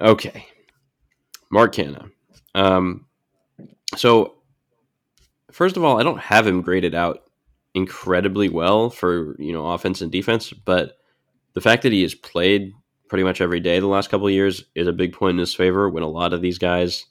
[0.00, 0.46] Okay.
[1.50, 2.10] Mark Canha.
[2.54, 3.06] Um,
[3.96, 4.36] so,
[5.50, 7.24] first of all, I don't have him graded out
[7.74, 10.96] incredibly well for, you know, offense and defense, but
[11.52, 12.72] the fact that he has played
[13.08, 15.54] pretty much every day the last couple of years is a big point in his
[15.54, 17.06] favor when a lot of these guys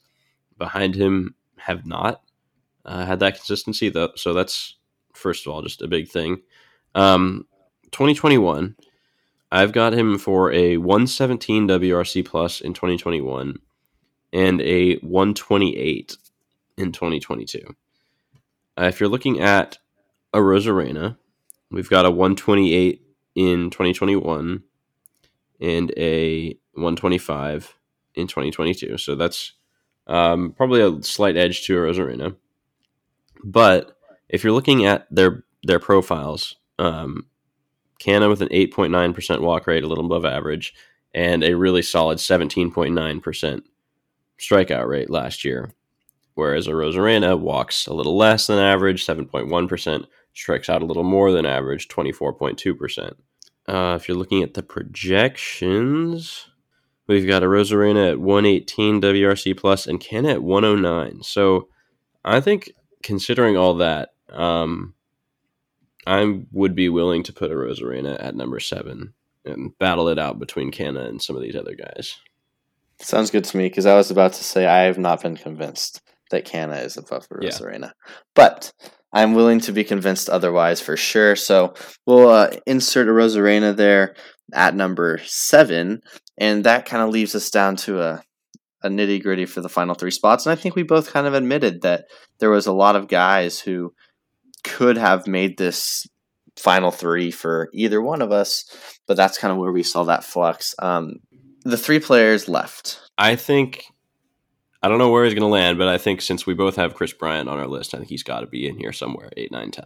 [0.56, 2.22] behind him have not
[2.86, 3.90] uh, had that consistency.
[3.90, 4.76] Though, so that's,
[5.20, 6.42] first of all, just a big thing.
[6.94, 7.46] Um,
[7.92, 8.76] 2021,
[9.52, 13.56] I've got him for a 117 WRC plus in 2021
[14.32, 16.16] and a 128
[16.76, 17.74] in 2022.
[18.78, 19.78] Uh, if you're looking at
[20.32, 21.16] Arozarena,
[21.70, 23.02] we've got a 128
[23.34, 24.62] in 2021
[25.60, 27.74] and a 125
[28.14, 28.98] in 2022.
[28.98, 29.52] So that's
[30.06, 32.36] um, probably a slight edge to Arozarena.
[33.42, 33.96] But
[34.30, 37.26] if you're looking at their their profiles, um,
[38.00, 40.72] Canha with an 8.9% walk rate, a little above average,
[41.12, 43.62] and a really solid 17.9%
[44.38, 45.74] strikeout rate last year.
[46.34, 51.44] Whereas Arozarena walks a little less than average, 7.1%, strikes out a little more than
[51.44, 53.16] average, 24.2%.
[53.68, 56.46] Uh, if you're looking at the projections,
[57.06, 61.22] we've got Arozarena at 118 WRC plus and Canha at 109.
[61.22, 61.68] So
[62.24, 64.94] I think considering all that, um,
[66.06, 69.14] I would be willing to put Arozarena at number seven
[69.44, 72.16] and battle it out between Canha and some of these other guys.
[73.00, 76.02] Sounds good to me because I was about to say I have not been convinced
[76.30, 77.48] that Canha is above Yeah.
[77.48, 77.92] Arozarena,
[78.34, 78.72] but
[79.12, 81.34] I'm willing to be convinced otherwise for sure.
[81.36, 81.74] So
[82.06, 84.14] we'll uh, insert Arozarena there
[84.52, 86.02] at number seven,
[86.38, 88.22] and that kind of leaves us down to a
[88.82, 90.46] a nitty gritty for the final three spots.
[90.46, 92.06] And I think we both kind of admitted that
[92.38, 93.92] there was a lot of guys who
[94.60, 96.06] could have made this
[96.56, 98.64] final three for either one of us,
[99.06, 100.74] but that's kind of where we saw that flux.
[100.78, 101.16] Um,
[101.64, 103.00] the three players left.
[103.18, 103.84] I think
[104.82, 106.94] I don't know where he's going to land, but I think since we both have
[106.94, 109.52] Kris Bryant on our list, I think he's got to be in here somewhere, 8,
[109.52, 109.84] 9, 10.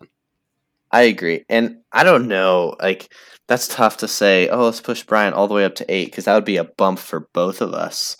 [0.92, 1.44] I agree.
[1.48, 3.12] And I don't know, like,
[3.48, 6.26] that's tough to say, oh, let's push Bryant all the way up to eight, because
[6.26, 8.16] that would be a bump for both of us.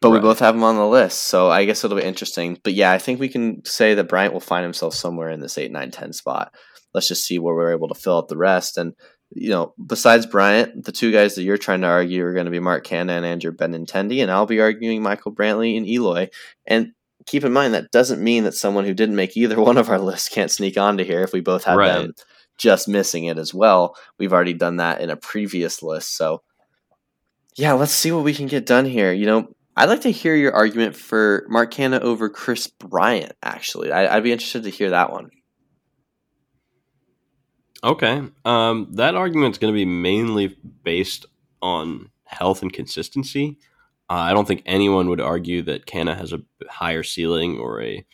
[0.00, 2.58] But we both have him on the list, so I guess it'll be interesting.
[2.62, 5.58] But yeah, I think we can say that Bryant will find himself somewhere in this
[5.58, 6.54] 8, 9, 10 spot.
[6.94, 8.78] Let's just see where we're able to fill out the rest.
[8.78, 8.94] And,
[9.30, 12.50] you know, besides Bryant, the two guys that you're trying to argue are going to
[12.50, 16.28] be Mark Canha and Andrew Benintendi, and I'll be arguing Michael Brantley and Eloy.
[16.64, 16.92] And
[17.26, 19.98] keep in mind, that doesn't mean that someone who didn't make either one of our
[19.98, 21.92] lists can't sneak onto here if we both have Right.
[21.92, 22.12] them
[22.56, 23.96] just missing it as well.
[24.18, 26.16] We've already done that in a previous list.
[26.16, 26.42] So,
[27.56, 29.12] yeah, let's see what we can get done here.
[29.12, 33.92] You know, I'd like to hear your argument for Mark Canha over Kris Bryant, actually.
[33.92, 35.30] I, I'd be interested to hear that one.
[37.84, 38.22] Okay.
[38.44, 41.26] Um, that argument's going to be mainly based
[41.62, 43.56] on health and consistency.
[44.10, 48.04] Uh, I don't think anyone would argue that Canha has a higher ceiling or a,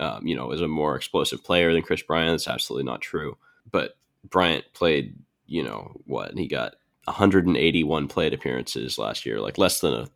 [0.00, 2.32] um, you know, is a more explosive player than Kris Bryant.
[2.32, 3.38] That's absolutely not true.
[3.70, 3.96] But
[4.28, 5.14] Bryant played,
[5.46, 6.74] you know, what he got
[7.04, 10.08] 181 plate appearances last year, like less than a,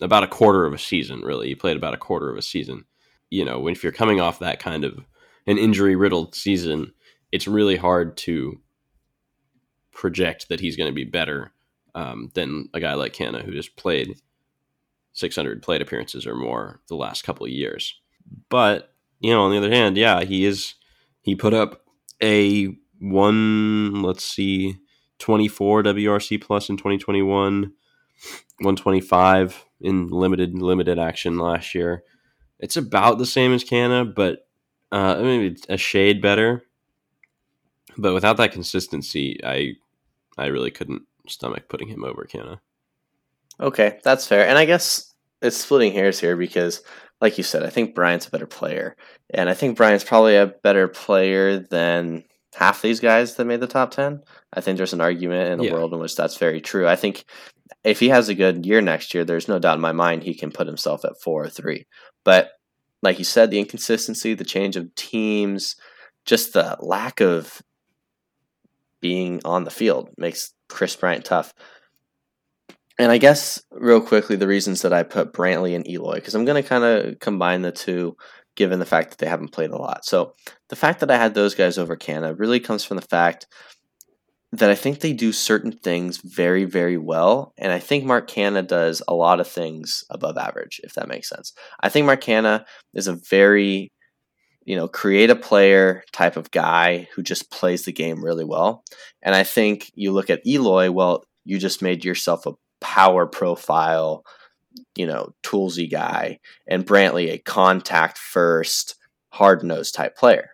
[0.00, 1.20] about a quarter of a season.
[1.20, 2.84] Really, he played about a quarter of a season.
[3.30, 5.04] You know, if you're coming off that kind of
[5.46, 6.92] an injury riddled season,
[7.32, 8.60] it's really hard to
[9.92, 11.52] project that he's going to be better
[11.94, 14.16] um, than a guy like Canha who just played
[15.12, 18.00] 600 plate appearances or more the last couple of years.
[18.48, 20.74] But you know, on the other hand, yeah, he is.
[21.22, 21.84] He put up
[22.22, 24.02] a one.
[24.02, 24.76] Let's see,
[25.18, 27.72] 24 WRC plus in 2021,
[28.58, 32.02] 125 in limited limited action last year.
[32.58, 34.46] It's about the same as Canha, but
[34.92, 36.64] uh, maybe a shade better.
[37.96, 39.74] But without that consistency, I
[40.38, 42.60] I really couldn't stomach putting him over Canha.
[43.58, 44.46] Okay, that's fair.
[44.48, 45.12] And I guess
[45.42, 46.82] it's splitting hairs here because,
[47.20, 48.96] like you said, I think Bryant's a better player.
[49.34, 53.66] And I think Bryant's probably a better player than half these guys that made the
[53.66, 54.22] top 10.
[54.52, 55.72] I think there's an argument in a Yeah.
[55.72, 56.88] world in which that's very true.
[56.88, 57.24] I think
[57.84, 60.34] if he has a good year next year, there's no doubt in my mind he
[60.34, 61.86] can put himself at four or three.
[62.24, 62.50] But
[63.02, 65.76] like you said, the inconsistency, the change of teams,
[66.26, 67.62] just the lack of
[69.00, 71.54] being on the field makes Kris Bryant tough.
[72.98, 76.44] And I guess real quickly, the reasons that I put Brantley and Eloy, because I'm
[76.44, 78.14] going to kind of combine the two,
[78.56, 80.04] given the fact that they haven't played a lot.
[80.04, 80.34] So
[80.68, 83.46] the fact that I had those guys over Canha really comes from the fact
[84.52, 87.52] that I think they do certain things very, very well.
[87.56, 91.52] And I think Mark does a lot of things above average, if that makes sense.
[91.80, 93.92] I think Mark is a very,
[94.64, 98.82] you know, create a player type of guy who just plays the game really well.
[99.22, 104.24] And I think you look at Eloy, well, you just made yourself a power profile,
[104.96, 108.96] you know, toolsy guy, and Brantley a contact first,
[109.30, 110.50] hard nosed type player.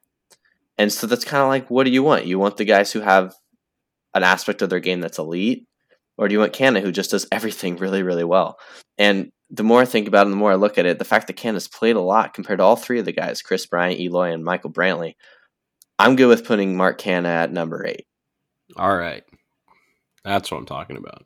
[0.77, 2.27] And so that's kind of like, what do you want?
[2.27, 3.35] You want the guys who have
[4.19, 5.67] an aspect of their game that's elite,
[6.19, 8.59] or do you want Canha who just does everything really, really well?
[8.99, 11.27] And the more I think about it, the more I look at it, the fact
[11.27, 14.33] that Canha's played a lot compared to all three of the guys, Kris Bryant, Eloy,
[14.33, 15.14] and Michael Brantley,
[15.99, 18.07] I'm good with putting Mark Canha at number eight.
[18.77, 19.25] All right.
[20.25, 21.23] That's what I'm talking about.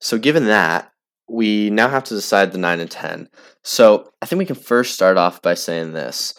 [0.00, 0.90] So given that,
[1.28, 3.28] we now have to decide the 9 and 10.
[3.62, 6.34] So I think we can first start off by saying this.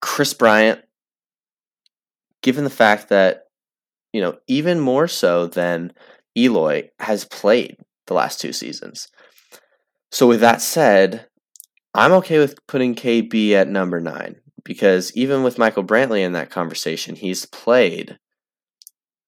[0.00, 0.80] Kris Bryant
[2.48, 3.42] given the fact that,
[4.14, 5.92] you know, even more so than
[6.34, 7.76] Eloy has played
[8.06, 9.06] the last two seasons.
[10.10, 11.26] So, with that said,
[11.92, 16.48] I'm okay with putting KB at number nine because even with Michael Brantley in that
[16.48, 18.18] conversation, he's played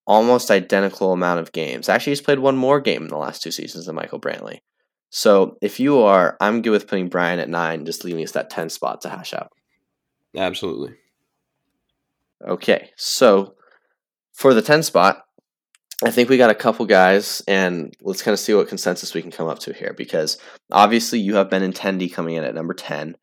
[0.07, 1.91] almost identical amount of games.
[1.91, 4.61] Actually, he's played one more game in the last two seasons than Michael Brantley.
[5.11, 8.49] So if you are, I'm good with putting Bryant at nine, just leaving us that
[8.49, 9.53] 10 spot to hash out.
[10.35, 10.97] Absolutely.
[12.47, 13.55] Okay, so
[14.33, 15.25] for the 10 spot,
[16.03, 19.21] I think we got a couple guys, and let's kind of see what consensus we
[19.21, 20.39] can come up to here because
[20.73, 23.17] obviously you have Ben Benintendi coming in at number 10.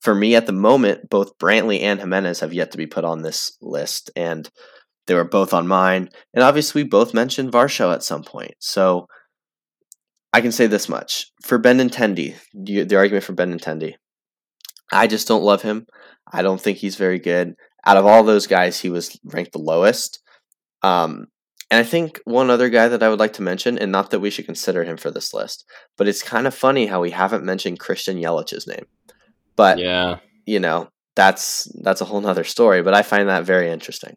[0.00, 3.20] For me, at the moment, both Brantley and Jimenez have yet to be put on
[3.22, 4.48] this list, and
[5.06, 6.08] they were both on mine.
[6.32, 8.54] And obviously, we both mentioned Varsho at some point.
[8.58, 9.06] So
[10.32, 11.30] I can say this much.
[11.42, 13.94] For Ben Benintendi, the argument for Ben Benintendi,
[14.90, 15.86] I just don't love him.
[16.32, 17.54] I don't think he's very good
[17.84, 20.20] out of all those guys, he was ranked the lowest.
[20.82, 21.28] Um,
[21.70, 24.20] and I think one other guy that I would like to mention, and not that
[24.20, 25.64] we should consider him for this list,
[25.96, 28.84] but it's kind of funny how we haven't mentioned Christian Yelich's name.
[29.56, 32.82] But yeah, you know, that's that's a whole nother story.
[32.82, 34.14] But I find that very interesting.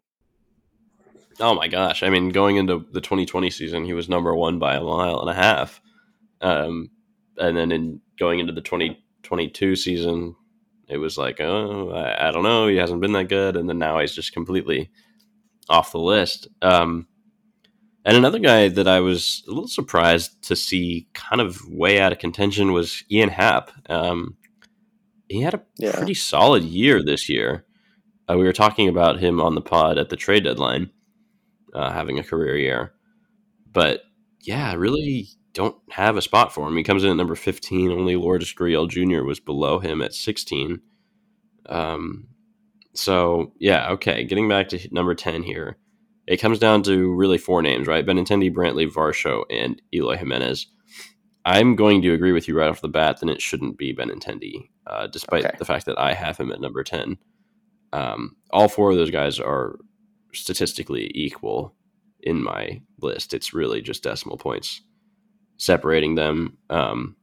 [1.40, 2.02] Oh my gosh!
[2.02, 5.30] I mean, going into the 2020 season, he was number one by a mile and
[5.30, 5.80] a half,
[6.42, 6.90] um,
[7.38, 10.36] and then in going into the 2022 season,
[10.88, 13.78] it was like, oh, I, I, don't know, he hasn't been that good, and then
[13.78, 14.90] now he's just completely
[15.68, 16.48] off the list.
[16.62, 17.08] Um,
[18.04, 22.12] and another guy that I was a little surprised to see kind of way out
[22.12, 23.72] of contention was Ian Happ.
[23.90, 24.36] Um,
[25.28, 25.96] he had a yeah.
[25.96, 27.64] pretty solid year this year.
[28.30, 30.90] Uh, we were talking about him on the pod at the trade deadline,
[31.74, 32.92] uh, having a career year.
[33.72, 34.02] But
[34.42, 35.26] yeah, really
[35.56, 36.76] don't have a spot for him.
[36.76, 37.90] He comes in at number 15.
[37.90, 39.24] Only Lourdes Gurriel Jr.
[39.24, 40.82] was below him at 16.
[41.70, 42.28] Um,
[42.92, 44.24] so, yeah, okay.
[44.24, 45.78] Getting back to number 10 here.
[46.26, 48.04] It comes down to really four names, right?
[48.04, 50.66] Benintendi, Brantley, Varsho, and Eloy Jimenez.
[51.46, 54.68] I'm going to agree with you right off the bat that it shouldn't be Benintendi,
[54.86, 55.56] uh, despite okay.
[55.58, 57.16] the fact that I have him at number 10.
[57.94, 59.76] Um, all four of those guys are
[60.34, 61.74] statistically equal
[62.20, 63.32] in my list.
[63.32, 64.82] It's really just decimal points
[65.56, 66.56] separating them.
[66.70, 67.16] Um,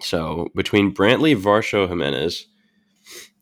[0.00, 2.46] so between Brantley, Varsho, Jimenez,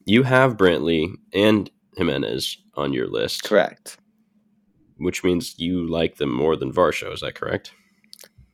[0.04, 3.44] you have Brantley and Jimenez on your list.
[3.44, 3.98] Correct.
[4.98, 7.12] Which means you like them more than Varsho.
[7.12, 7.72] Is that correct?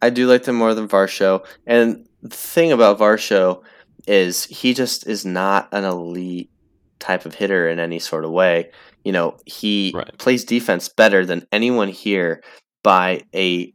[0.01, 1.45] I do like them more than Varsho.
[1.67, 3.63] And the thing about Varsho
[4.07, 6.51] is he just is not an elite
[6.99, 8.71] type of hitter in any sort of way.
[9.05, 10.17] You know, he right.
[10.19, 12.43] plays defense better than anyone here
[12.83, 13.73] by a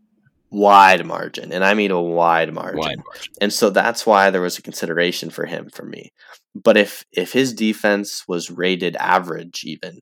[0.50, 2.80] wide margin, and I mean a wide margin.
[2.80, 3.34] wide margin.
[3.41, 6.12] And so that's why there was a consideration for him for me.
[6.56, 10.00] But if if his defense was rated average, even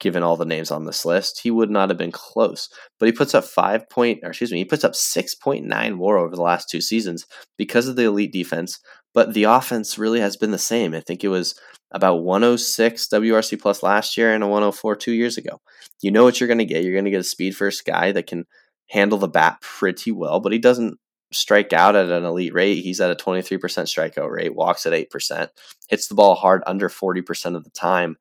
[0.00, 2.68] given all the names on this list, he would not have been close.
[2.98, 5.98] But he puts up five point, or excuse me, he puts up six point nine
[5.98, 7.24] WAR over the last two seasons
[7.56, 8.78] because of the elite defense.
[9.14, 10.94] But the offense really has been the same.
[10.94, 11.54] I think it was
[11.92, 15.60] about 106 WRC plus last year and a 104 two years ago.
[16.00, 16.82] You know what you're going to get.
[16.82, 18.44] You're going to get a speed first guy that can
[18.92, 20.98] handle the bat pretty well, but he doesn't
[21.32, 22.82] strike out at an elite rate.
[22.82, 25.48] He's at a 23% strikeout rate, walks at 8%,
[25.88, 28.18] hits the ball hard under 40% of the time.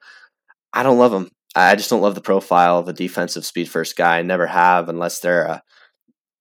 [0.71, 1.29] I don't love him.
[1.53, 4.19] I just don't love the profile of a defensive speed first guy.
[4.19, 5.63] I never have unless they're a,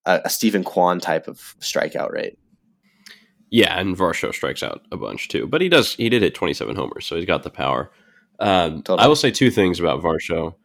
[0.05, 2.37] a, a Steven Kwan type of strikeout rate.
[3.49, 5.95] Yeah, and Varsho strikes out a bunch too, but he does.
[5.95, 7.91] He did hit 27 homers, so he's got the power.
[8.39, 9.03] Um, totally.
[9.03, 10.55] I will say two things about Varsho.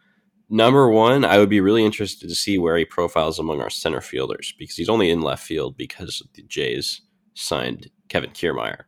[0.49, 4.01] Number one, I would be really interested to see where he profiles among our center
[4.01, 7.03] fielders because he's only in left field because the Jays
[7.35, 8.85] signed Kevin Kiermaier.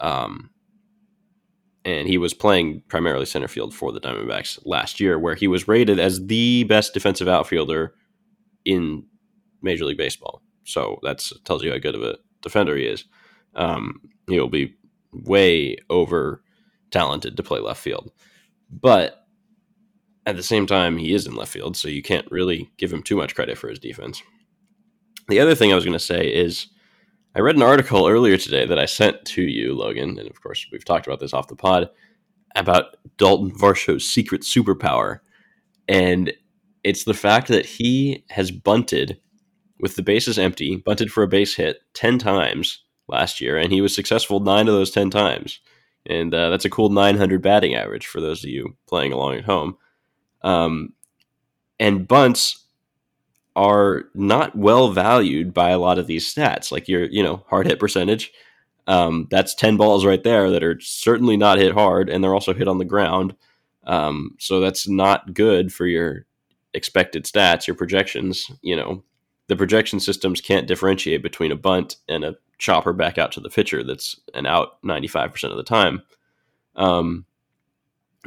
[0.00, 0.50] Um,
[1.84, 5.68] and he was playing primarily center field for the Diamondbacks last year, where he was
[5.68, 7.94] rated as the best defensive outfielder
[8.64, 9.04] in
[9.60, 10.42] Major League Baseball.
[10.64, 13.04] So that tells you how good of a defender he is.
[13.54, 14.74] Um, he'll be
[15.12, 16.42] way over
[16.90, 18.10] talented to play left field,
[18.70, 19.23] but
[20.26, 23.02] at the same time, he is in left field, so you can't really give him
[23.02, 24.22] too much credit for his defense.
[25.28, 26.68] The other thing I was going to say is
[27.34, 30.66] I read an article earlier today that I sent to you, Logan, and of course
[30.70, 31.90] we've talked about this off the pod
[32.56, 35.20] about Dalton Varsho's secret superpower,
[35.88, 36.32] and
[36.84, 39.18] it's the fact that he has bunted
[39.80, 43.80] with the bases empty, bunted for a base hit ten times last year, and he
[43.80, 45.60] was successful nine of those ten times,
[46.06, 49.44] and uh, that's a cool 900 batting average for those of you playing along at
[49.44, 49.76] home.
[50.44, 50.92] Um,
[51.80, 52.64] and bunts
[53.56, 56.70] are not well valued by a lot of these stats.
[56.70, 58.32] Like your, you know, hard hit percentage.
[58.86, 62.52] Um, that's 10 balls right there that are certainly not hit hard, and they're also
[62.52, 63.34] hit on the ground.
[63.84, 66.26] Um, so that's not good for your
[66.74, 68.50] expected stats, your projections.
[68.60, 69.04] You know,
[69.46, 73.50] the projection systems can't differentiate between a bunt and a chopper back out to the
[73.50, 76.02] pitcher that's an out 95% of the time.
[76.76, 77.24] Um,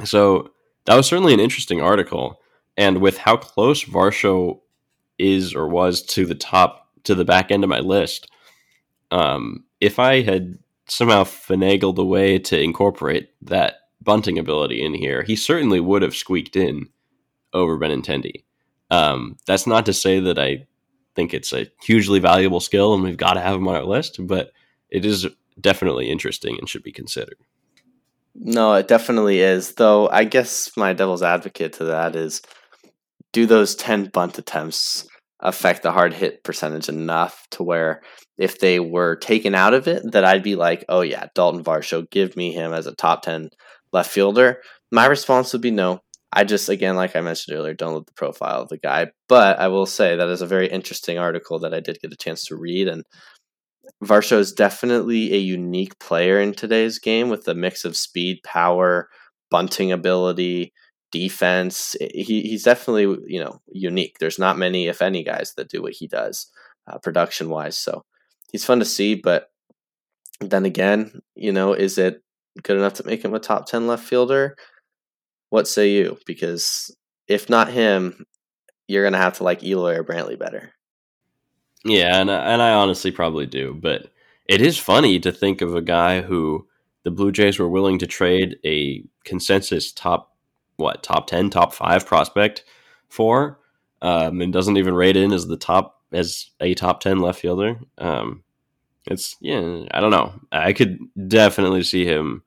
[0.04, 0.50] so
[0.88, 2.40] that was certainly an interesting article.
[2.78, 4.60] And with how close Varsho
[5.18, 8.30] is or was to the top to the back end of my list.
[9.10, 15.22] Um, if I had somehow finagled a way to incorporate that bunting ability in here,
[15.22, 16.88] he certainly would have squeaked in
[17.52, 18.44] over Benintendi.
[18.90, 20.66] Um, that's not to say that I
[21.14, 24.26] think it's a hugely valuable skill and we've got to have him on our list,
[24.26, 24.52] but
[24.88, 25.26] it is
[25.60, 27.36] definitely interesting and should be considered.
[28.40, 29.74] No, it definitely is.
[29.74, 32.40] Though I guess my devil's advocate to that is
[33.32, 35.06] do those 10 bunt attempts
[35.40, 38.00] affect the hard hit percentage enough to where
[38.38, 42.08] if they were taken out of it, that I'd be like, oh yeah, Dalton Varsho,
[42.10, 43.50] give me him as a top 10
[43.92, 44.62] left fielder?
[44.92, 46.00] My response would be no.
[46.32, 49.08] I just, again, like I mentioned earlier, don't look the profile of the guy.
[49.28, 52.16] But I will say that is a very interesting article that I did get a
[52.16, 52.86] chance to read.
[52.86, 53.04] And
[54.04, 59.08] Varsho is definitely a unique player in today's game with a mix of speed, power,
[59.50, 60.72] bunting ability,
[61.10, 61.96] defense.
[62.00, 64.16] He, he's definitely you know unique.
[64.20, 66.50] There's not many, if any, guys that do what he does,
[66.90, 67.76] uh, production wise.
[67.76, 68.04] So
[68.52, 69.14] he's fun to see.
[69.14, 69.48] But
[70.40, 72.22] then again, you know, is it
[72.62, 74.56] good enough to make him a top ten left fielder?
[75.50, 76.18] What say you?
[76.26, 76.94] Because
[77.26, 78.24] if not him,
[78.86, 80.72] you're gonna have to like Eloy or Brantley better.
[81.84, 84.10] Yeah, and and I honestly probably do, but
[84.46, 86.66] it is funny to think of a guy who
[87.04, 90.34] the Blue Jays were willing to trade a consensus top
[90.76, 92.64] what top 10 top 5 prospect
[93.08, 93.58] for
[94.02, 97.80] um, and doesn't even rate in as the top as a top 10 left fielder.
[97.98, 98.44] Um,
[99.06, 100.32] it's yeah i don't know.
[100.52, 100.98] I could
[101.28, 102.42] definitely see him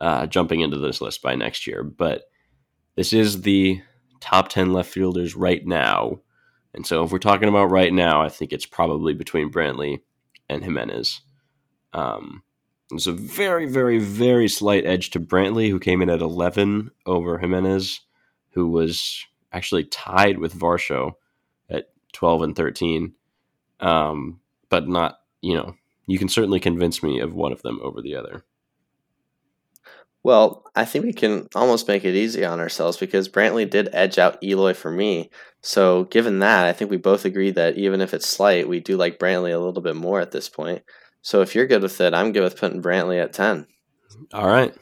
[0.00, 2.24] uh, jumping into this list by next year but
[2.96, 3.80] this is the
[4.20, 6.20] top 10 left fielders right now
[6.76, 10.00] and so if we're talking about right now i think it's probably between brantley
[10.48, 11.20] and jimenez
[11.92, 12.42] um,
[12.90, 17.38] there's a very, very, very slight edge to Brantley, who came in at 11 over
[17.38, 18.00] Jimenez,
[18.50, 21.12] who was actually tied with Varsho
[21.68, 23.14] at 12 and 13.
[23.80, 25.74] Um, but not, you know,
[26.06, 28.44] you can certainly convince me of one of them over the other.
[30.26, 34.18] Well, I think we can almost make it easy on ourselves because Brantley did edge
[34.18, 35.30] out Eloy for me.
[35.62, 38.96] So, given that, I think we both agree that even if it's slight, we do
[38.96, 40.82] like Brantley a little bit more at this point.
[41.22, 43.68] So if you're good with it, I'm good with putting Brantley at 10.
[44.34, 44.74] All right.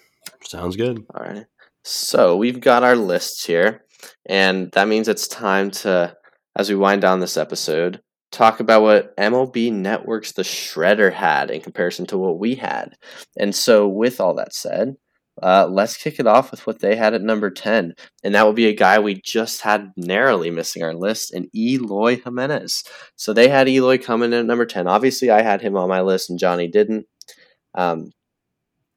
[0.44, 1.04] Sounds good.
[1.14, 1.44] All right.
[1.82, 3.84] So we've got our lists here,
[4.24, 6.16] and that means it's time to,
[6.56, 8.00] as we wind down this episode,
[8.32, 12.96] talk about what MLB Networks The Shredder had in comparison to what we had.
[13.38, 14.96] And so, with all that said,
[15.42, 17.94] uh, let's kick it off with what they had at number 10.
[18.22, 22.20] And that will be a guy we just had narrowly missing our list, and Eloy
[22.22, 22.84] Jimenez.
[23.16, 24.86] So they had Eloy coming in at number 10.
[24.86, 27.06] Obviously, I had him on my list, and Johnny didn't.
[27.74, 28.10] Um,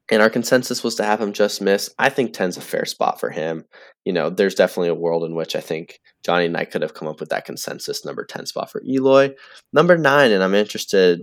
[0.09, 1.89] and our consensus was to have him just miss.
[1.99, 3.65] I think 10's a fair spot for him.
[4.05, 6.93] You know, there's definitely a world in which I think Johnny and I could have
[6.93, 9.35] come up with that consensus number 10 spot for Eloy.
[9.73, 11.19] Number 9, and I'm interested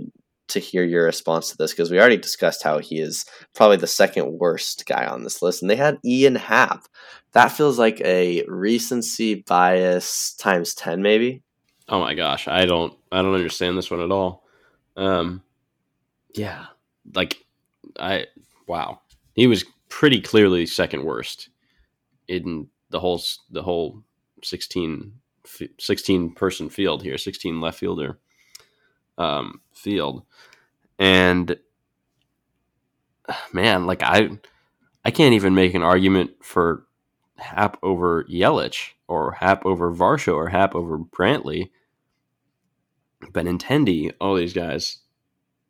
[0.48, 3.24] to hear your response to this because we already discussed how he is
[3.54, 6.84] probably the second worst guy on this list, and they had Ian Happ.
[7.32, 11.42] That feels like a recency bias times ten, maybe.
[11.88, 14.44] Oh my gosh, I don't, I don't understand this one at all.
[14.96, 15.42] Um,
[16.34, 16.66] yeah,
[17.14, 17.38] like
[17.98, 18.26] I,
[18.66, 19.00] wow,
[19.34, 21.48] he was pretty clearly second worst
[22.28, 24.02] in the whole, the whole
[24.42, 25.12] 16,
[25.78, 28.18] 16 person field here, sixteen left fielder
[29.18, 30.24] um, field,
[30.98, 31.56] and
[33.52, 34.30] man, like I,
[35.04, 36.86] I can't even make an argument for
[37.36, 41.70] Happ over Yelich or Happ over Varsho or Happ over Brantley.
[43.32, 44.98] Benintendi, all these guys,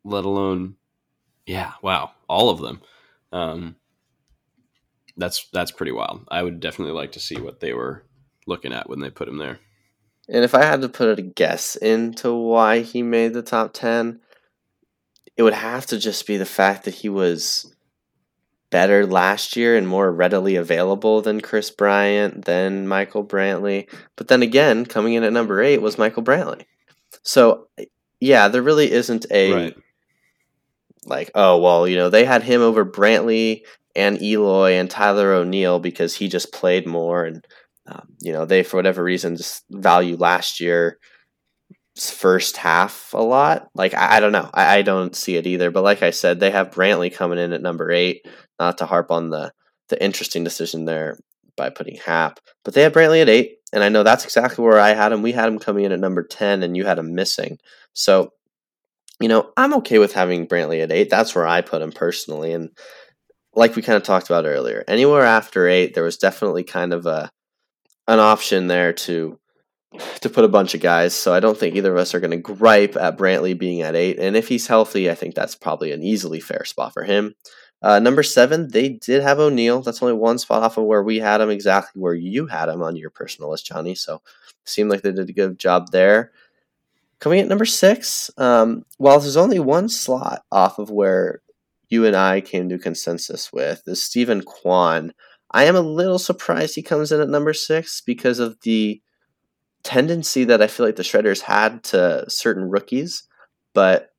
[0.03, 0.75] let alone,
[1.45, 2.81] yeah, wow, all of them.
[3.31, 3.75] Um,
[5.17, 6.27] that's that's pretty wild.
[6.29, 8.03] I would definitely like to see what they were
[8.45, 9.59] looking at when they put him there.
[10.27, 14.19] And if I had to put a guess into why he made the top 10,
[15.37, 17.75] it would have to just be the fact that he was
[18.71, 23.89] better last year and more readily available than Kris Bryant, than Michael Brantley.
[24.15, 26.65] But then again, coming in at number eight was Michael Brantley.
[27.21, 27.67] So,
[28.19, 29.77] yeah, there really isn't a right.
[31.05, 33.61] like, oh, well, you know, they had him over Brantley
[33.95, 37.45] and Eloy and Tyler O'Neill because he just played more and
[37.87, 40.95] um, you know, they for whatever reason just value last year's
[41.97, 43.69] first half a lot.
[43.75, 45.71] Like I, I don't know, I, I, don't see it either.
[45.71, 48.25] But like I said, they have Brantley coming in at number eight.
[48.59, 49.51] Not to harp on the
[49.89, 51.17] the interesting decision there
[51.57, 54.79] by putting Happ, but they have Brantley at eight, and I know that's exactly where
[54.79, 55.21] I had him.
[55.21, 57.59] We had him coming in at number ten, and you had him missing.
[57.93, 58.31] So,
[59.19, 61.09] you know, I'm okay with having Brantley at eight.
[61.09, 62.69] That's where I put him personally, and
[63.53, 67.05] like we kind of talked about earlier, anywhere after eight, there was definitely kind of
[67.05, 67.29] a
[68.07, 69.39] an option there to
[70.21, 71.13] to put a bunch of guys.
[71.13, 73.95] So I don't think either of us are going to gripe at Brantley being at
[73.95, 74.19] eight.
[74.19, 77.33] And if he's healthy, I think that's probably an easily fair spot for him.
[77.81, 79.81] Uh, number seven, they did have O'Neill.
[79.81, 82.81] That's only one spot off of where we had him, exactly where you had him
[82.81, 83.95] on your personal list, Johnny.
[83.95, 84.21] So
[84.65, 86.31] seemed like they did a good job there.
[87.19, 91.41] Coming at number six, um, while there's only one slot off of where
[91.87, 95.13] you and I came to consensus with, is Steven Kwan.
[95.55, 99.01] I am a little surprised he comes in at number six because of the
[99.83, 103.23] tendency that I feel like the Shredders had to certain rookies.
[103.73, 104.09] But,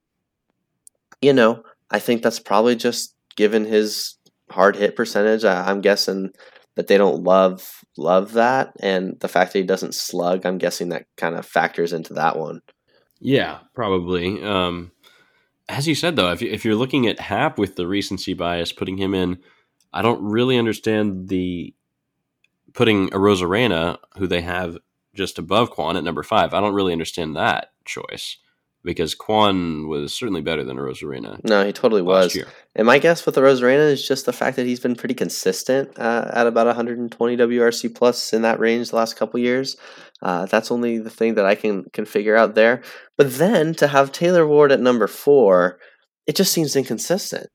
[1.21, 4.15] you know, I think that's probably just given his
[4.51, 5.45] hard hit percentage.
[5.45, 6.31] I, am guessing
[6.75, 10.89] that they don't love love that, and the fact that he doesn't slug, I'm guessing
[10.89, 12.63] that kind of factors into that one.
[13.21, 14.43] Yeah, probably.
[14.43, 14.91] Um,
[15.69, 18.97] as you said, though, if, if you're looking at Happ with the recency bias, putting
[18.97, 19.37] him in–
[19.97, 21.75] I don't really understand the
[22.75, 24.77] putting Arozarena, who they have
[25.15, 26.53] just above Kwan at number five.
[26.53, 28.37] I don't really understand that choice
[28.85, 31.43] because Kwan was certainly better than Arozarena.
[31.45, 32.35] No, he totally was.
[32.35, 32.47] Year.
[32.75, 36.31] And my guess with Arozarena is just the fact that he's been pretty consistent uh,
[36.31, 39.79] at about 120 WRC plus in that range the last couple years.
[40.21, 42.83] Uh, that's only the thing that I can can figure out there.
[43.17, 45.79] But then to have Taylor Ward at number four,
[46.27, 47.49] it just seems inconsistent.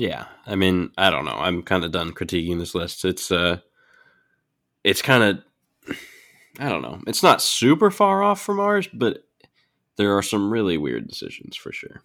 [0.00, 1.36] Yeah, I mean, I don't know.
[1.36, 3.04] I'm kind of done critiquing this list.
[3.04, 3.58] It's uh,
[4.82, 5.96] it's kind of,
[6.58, 7.02] I don't know.
[7.06, 9.24] It's not super far off from ours, but
[9.96, 12.00] there are some really weird decisions for sure.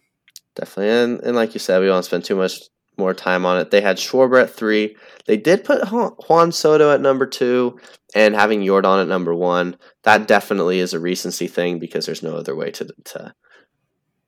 [0.54, 2.60] Definitely, and and like you said, we won't spend too much
[2.98, 3.70] more time on it.
[3.70, 4.94] They had Schwarber at three.
[5.24, 5.88] They did put
[6.28, 7.80] Juan Soto at number two,
[8.14, 9.74] and having Yordan at number one.
[10.02, 13.34] That definitely is a recency thing because there's no other way to to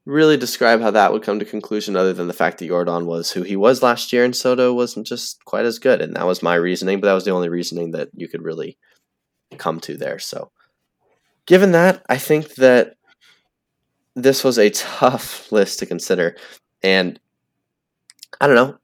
[0.09, 3.31] really describe how that would come to conclusion other than the fact that Yordan was
[3.31, 6.01] who he was last year and Soto wasn't just quite as good.
[6.01, 8.79] And that was my reasoning, but that was the only reasoning that you could really
[9.59, 10.19] come to there.
[10.19, 10.51] So,
[11.45, 12.97] given that, I think that
[14.15, 16.37] this was a tough list to consider.
[16.83, 17.21] And
[18.41, 18.79] I don't know.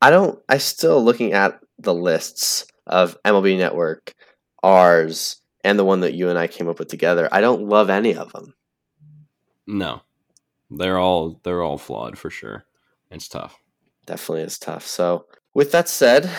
[0.00, 4.14] I don't, I still looking at the lists of MLB Network,
[4.62, 7.28] ours, and the one that you and I came up with together.
[7.30, 8.54] I don't love any of them.
[9.66, 10.02] No,
[10.70, 12.64] they're all they're all flawed for sure.
[13.10, 13.58] It's tough.
[14.06, 14.86] Definitely is tough.
[14.86, 16.30] So with that said,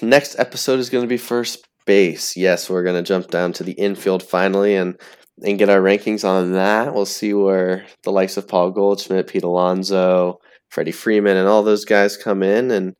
[0.00, 2.36] next episode is going to be first base.
[2.36, 4.98] Yes, we're going to jump down to the infield finally and
[5.42, 6.94] and get our rankings on that.
[6.94, 11.84] We'll see where the likes of Paul Goldschmidt, Pete Alonso, Freddie Freeman, and all those
[11.84, 12.94] guys come in, and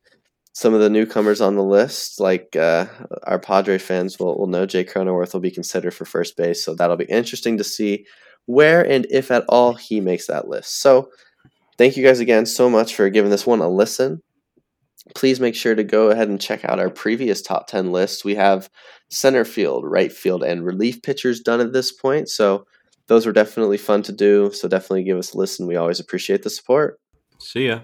[0.53, 2.85] some of the newcomers on the list, like uh,
[3.23, 6.63] our Padre fans will, will know Jake Cronenworth will be considered for first base.
[6.63, 8.05] So that'll be interesting to see
[8.45, 10.79] where and if at all he makes that list.
[10.79, 11.09] So,
[11.77, 14.21] thank you guys again so much for giving this one a listen.
[15.15, 18.23] Please make sure to go ahead and check out our previous top 10 lists.
[18.23, 18.69] We have
[19.09, 22.29] center field, right field, and relief pitchers done at this point.
[22.29, 22.65] So,
[23.07, 24.51] those were definitely fun to do.
[24.53, 25.67] So, definitely give us a listen.
[25.67, 26.99] We always appreciate the support.
[27.39, 27.81] See ya.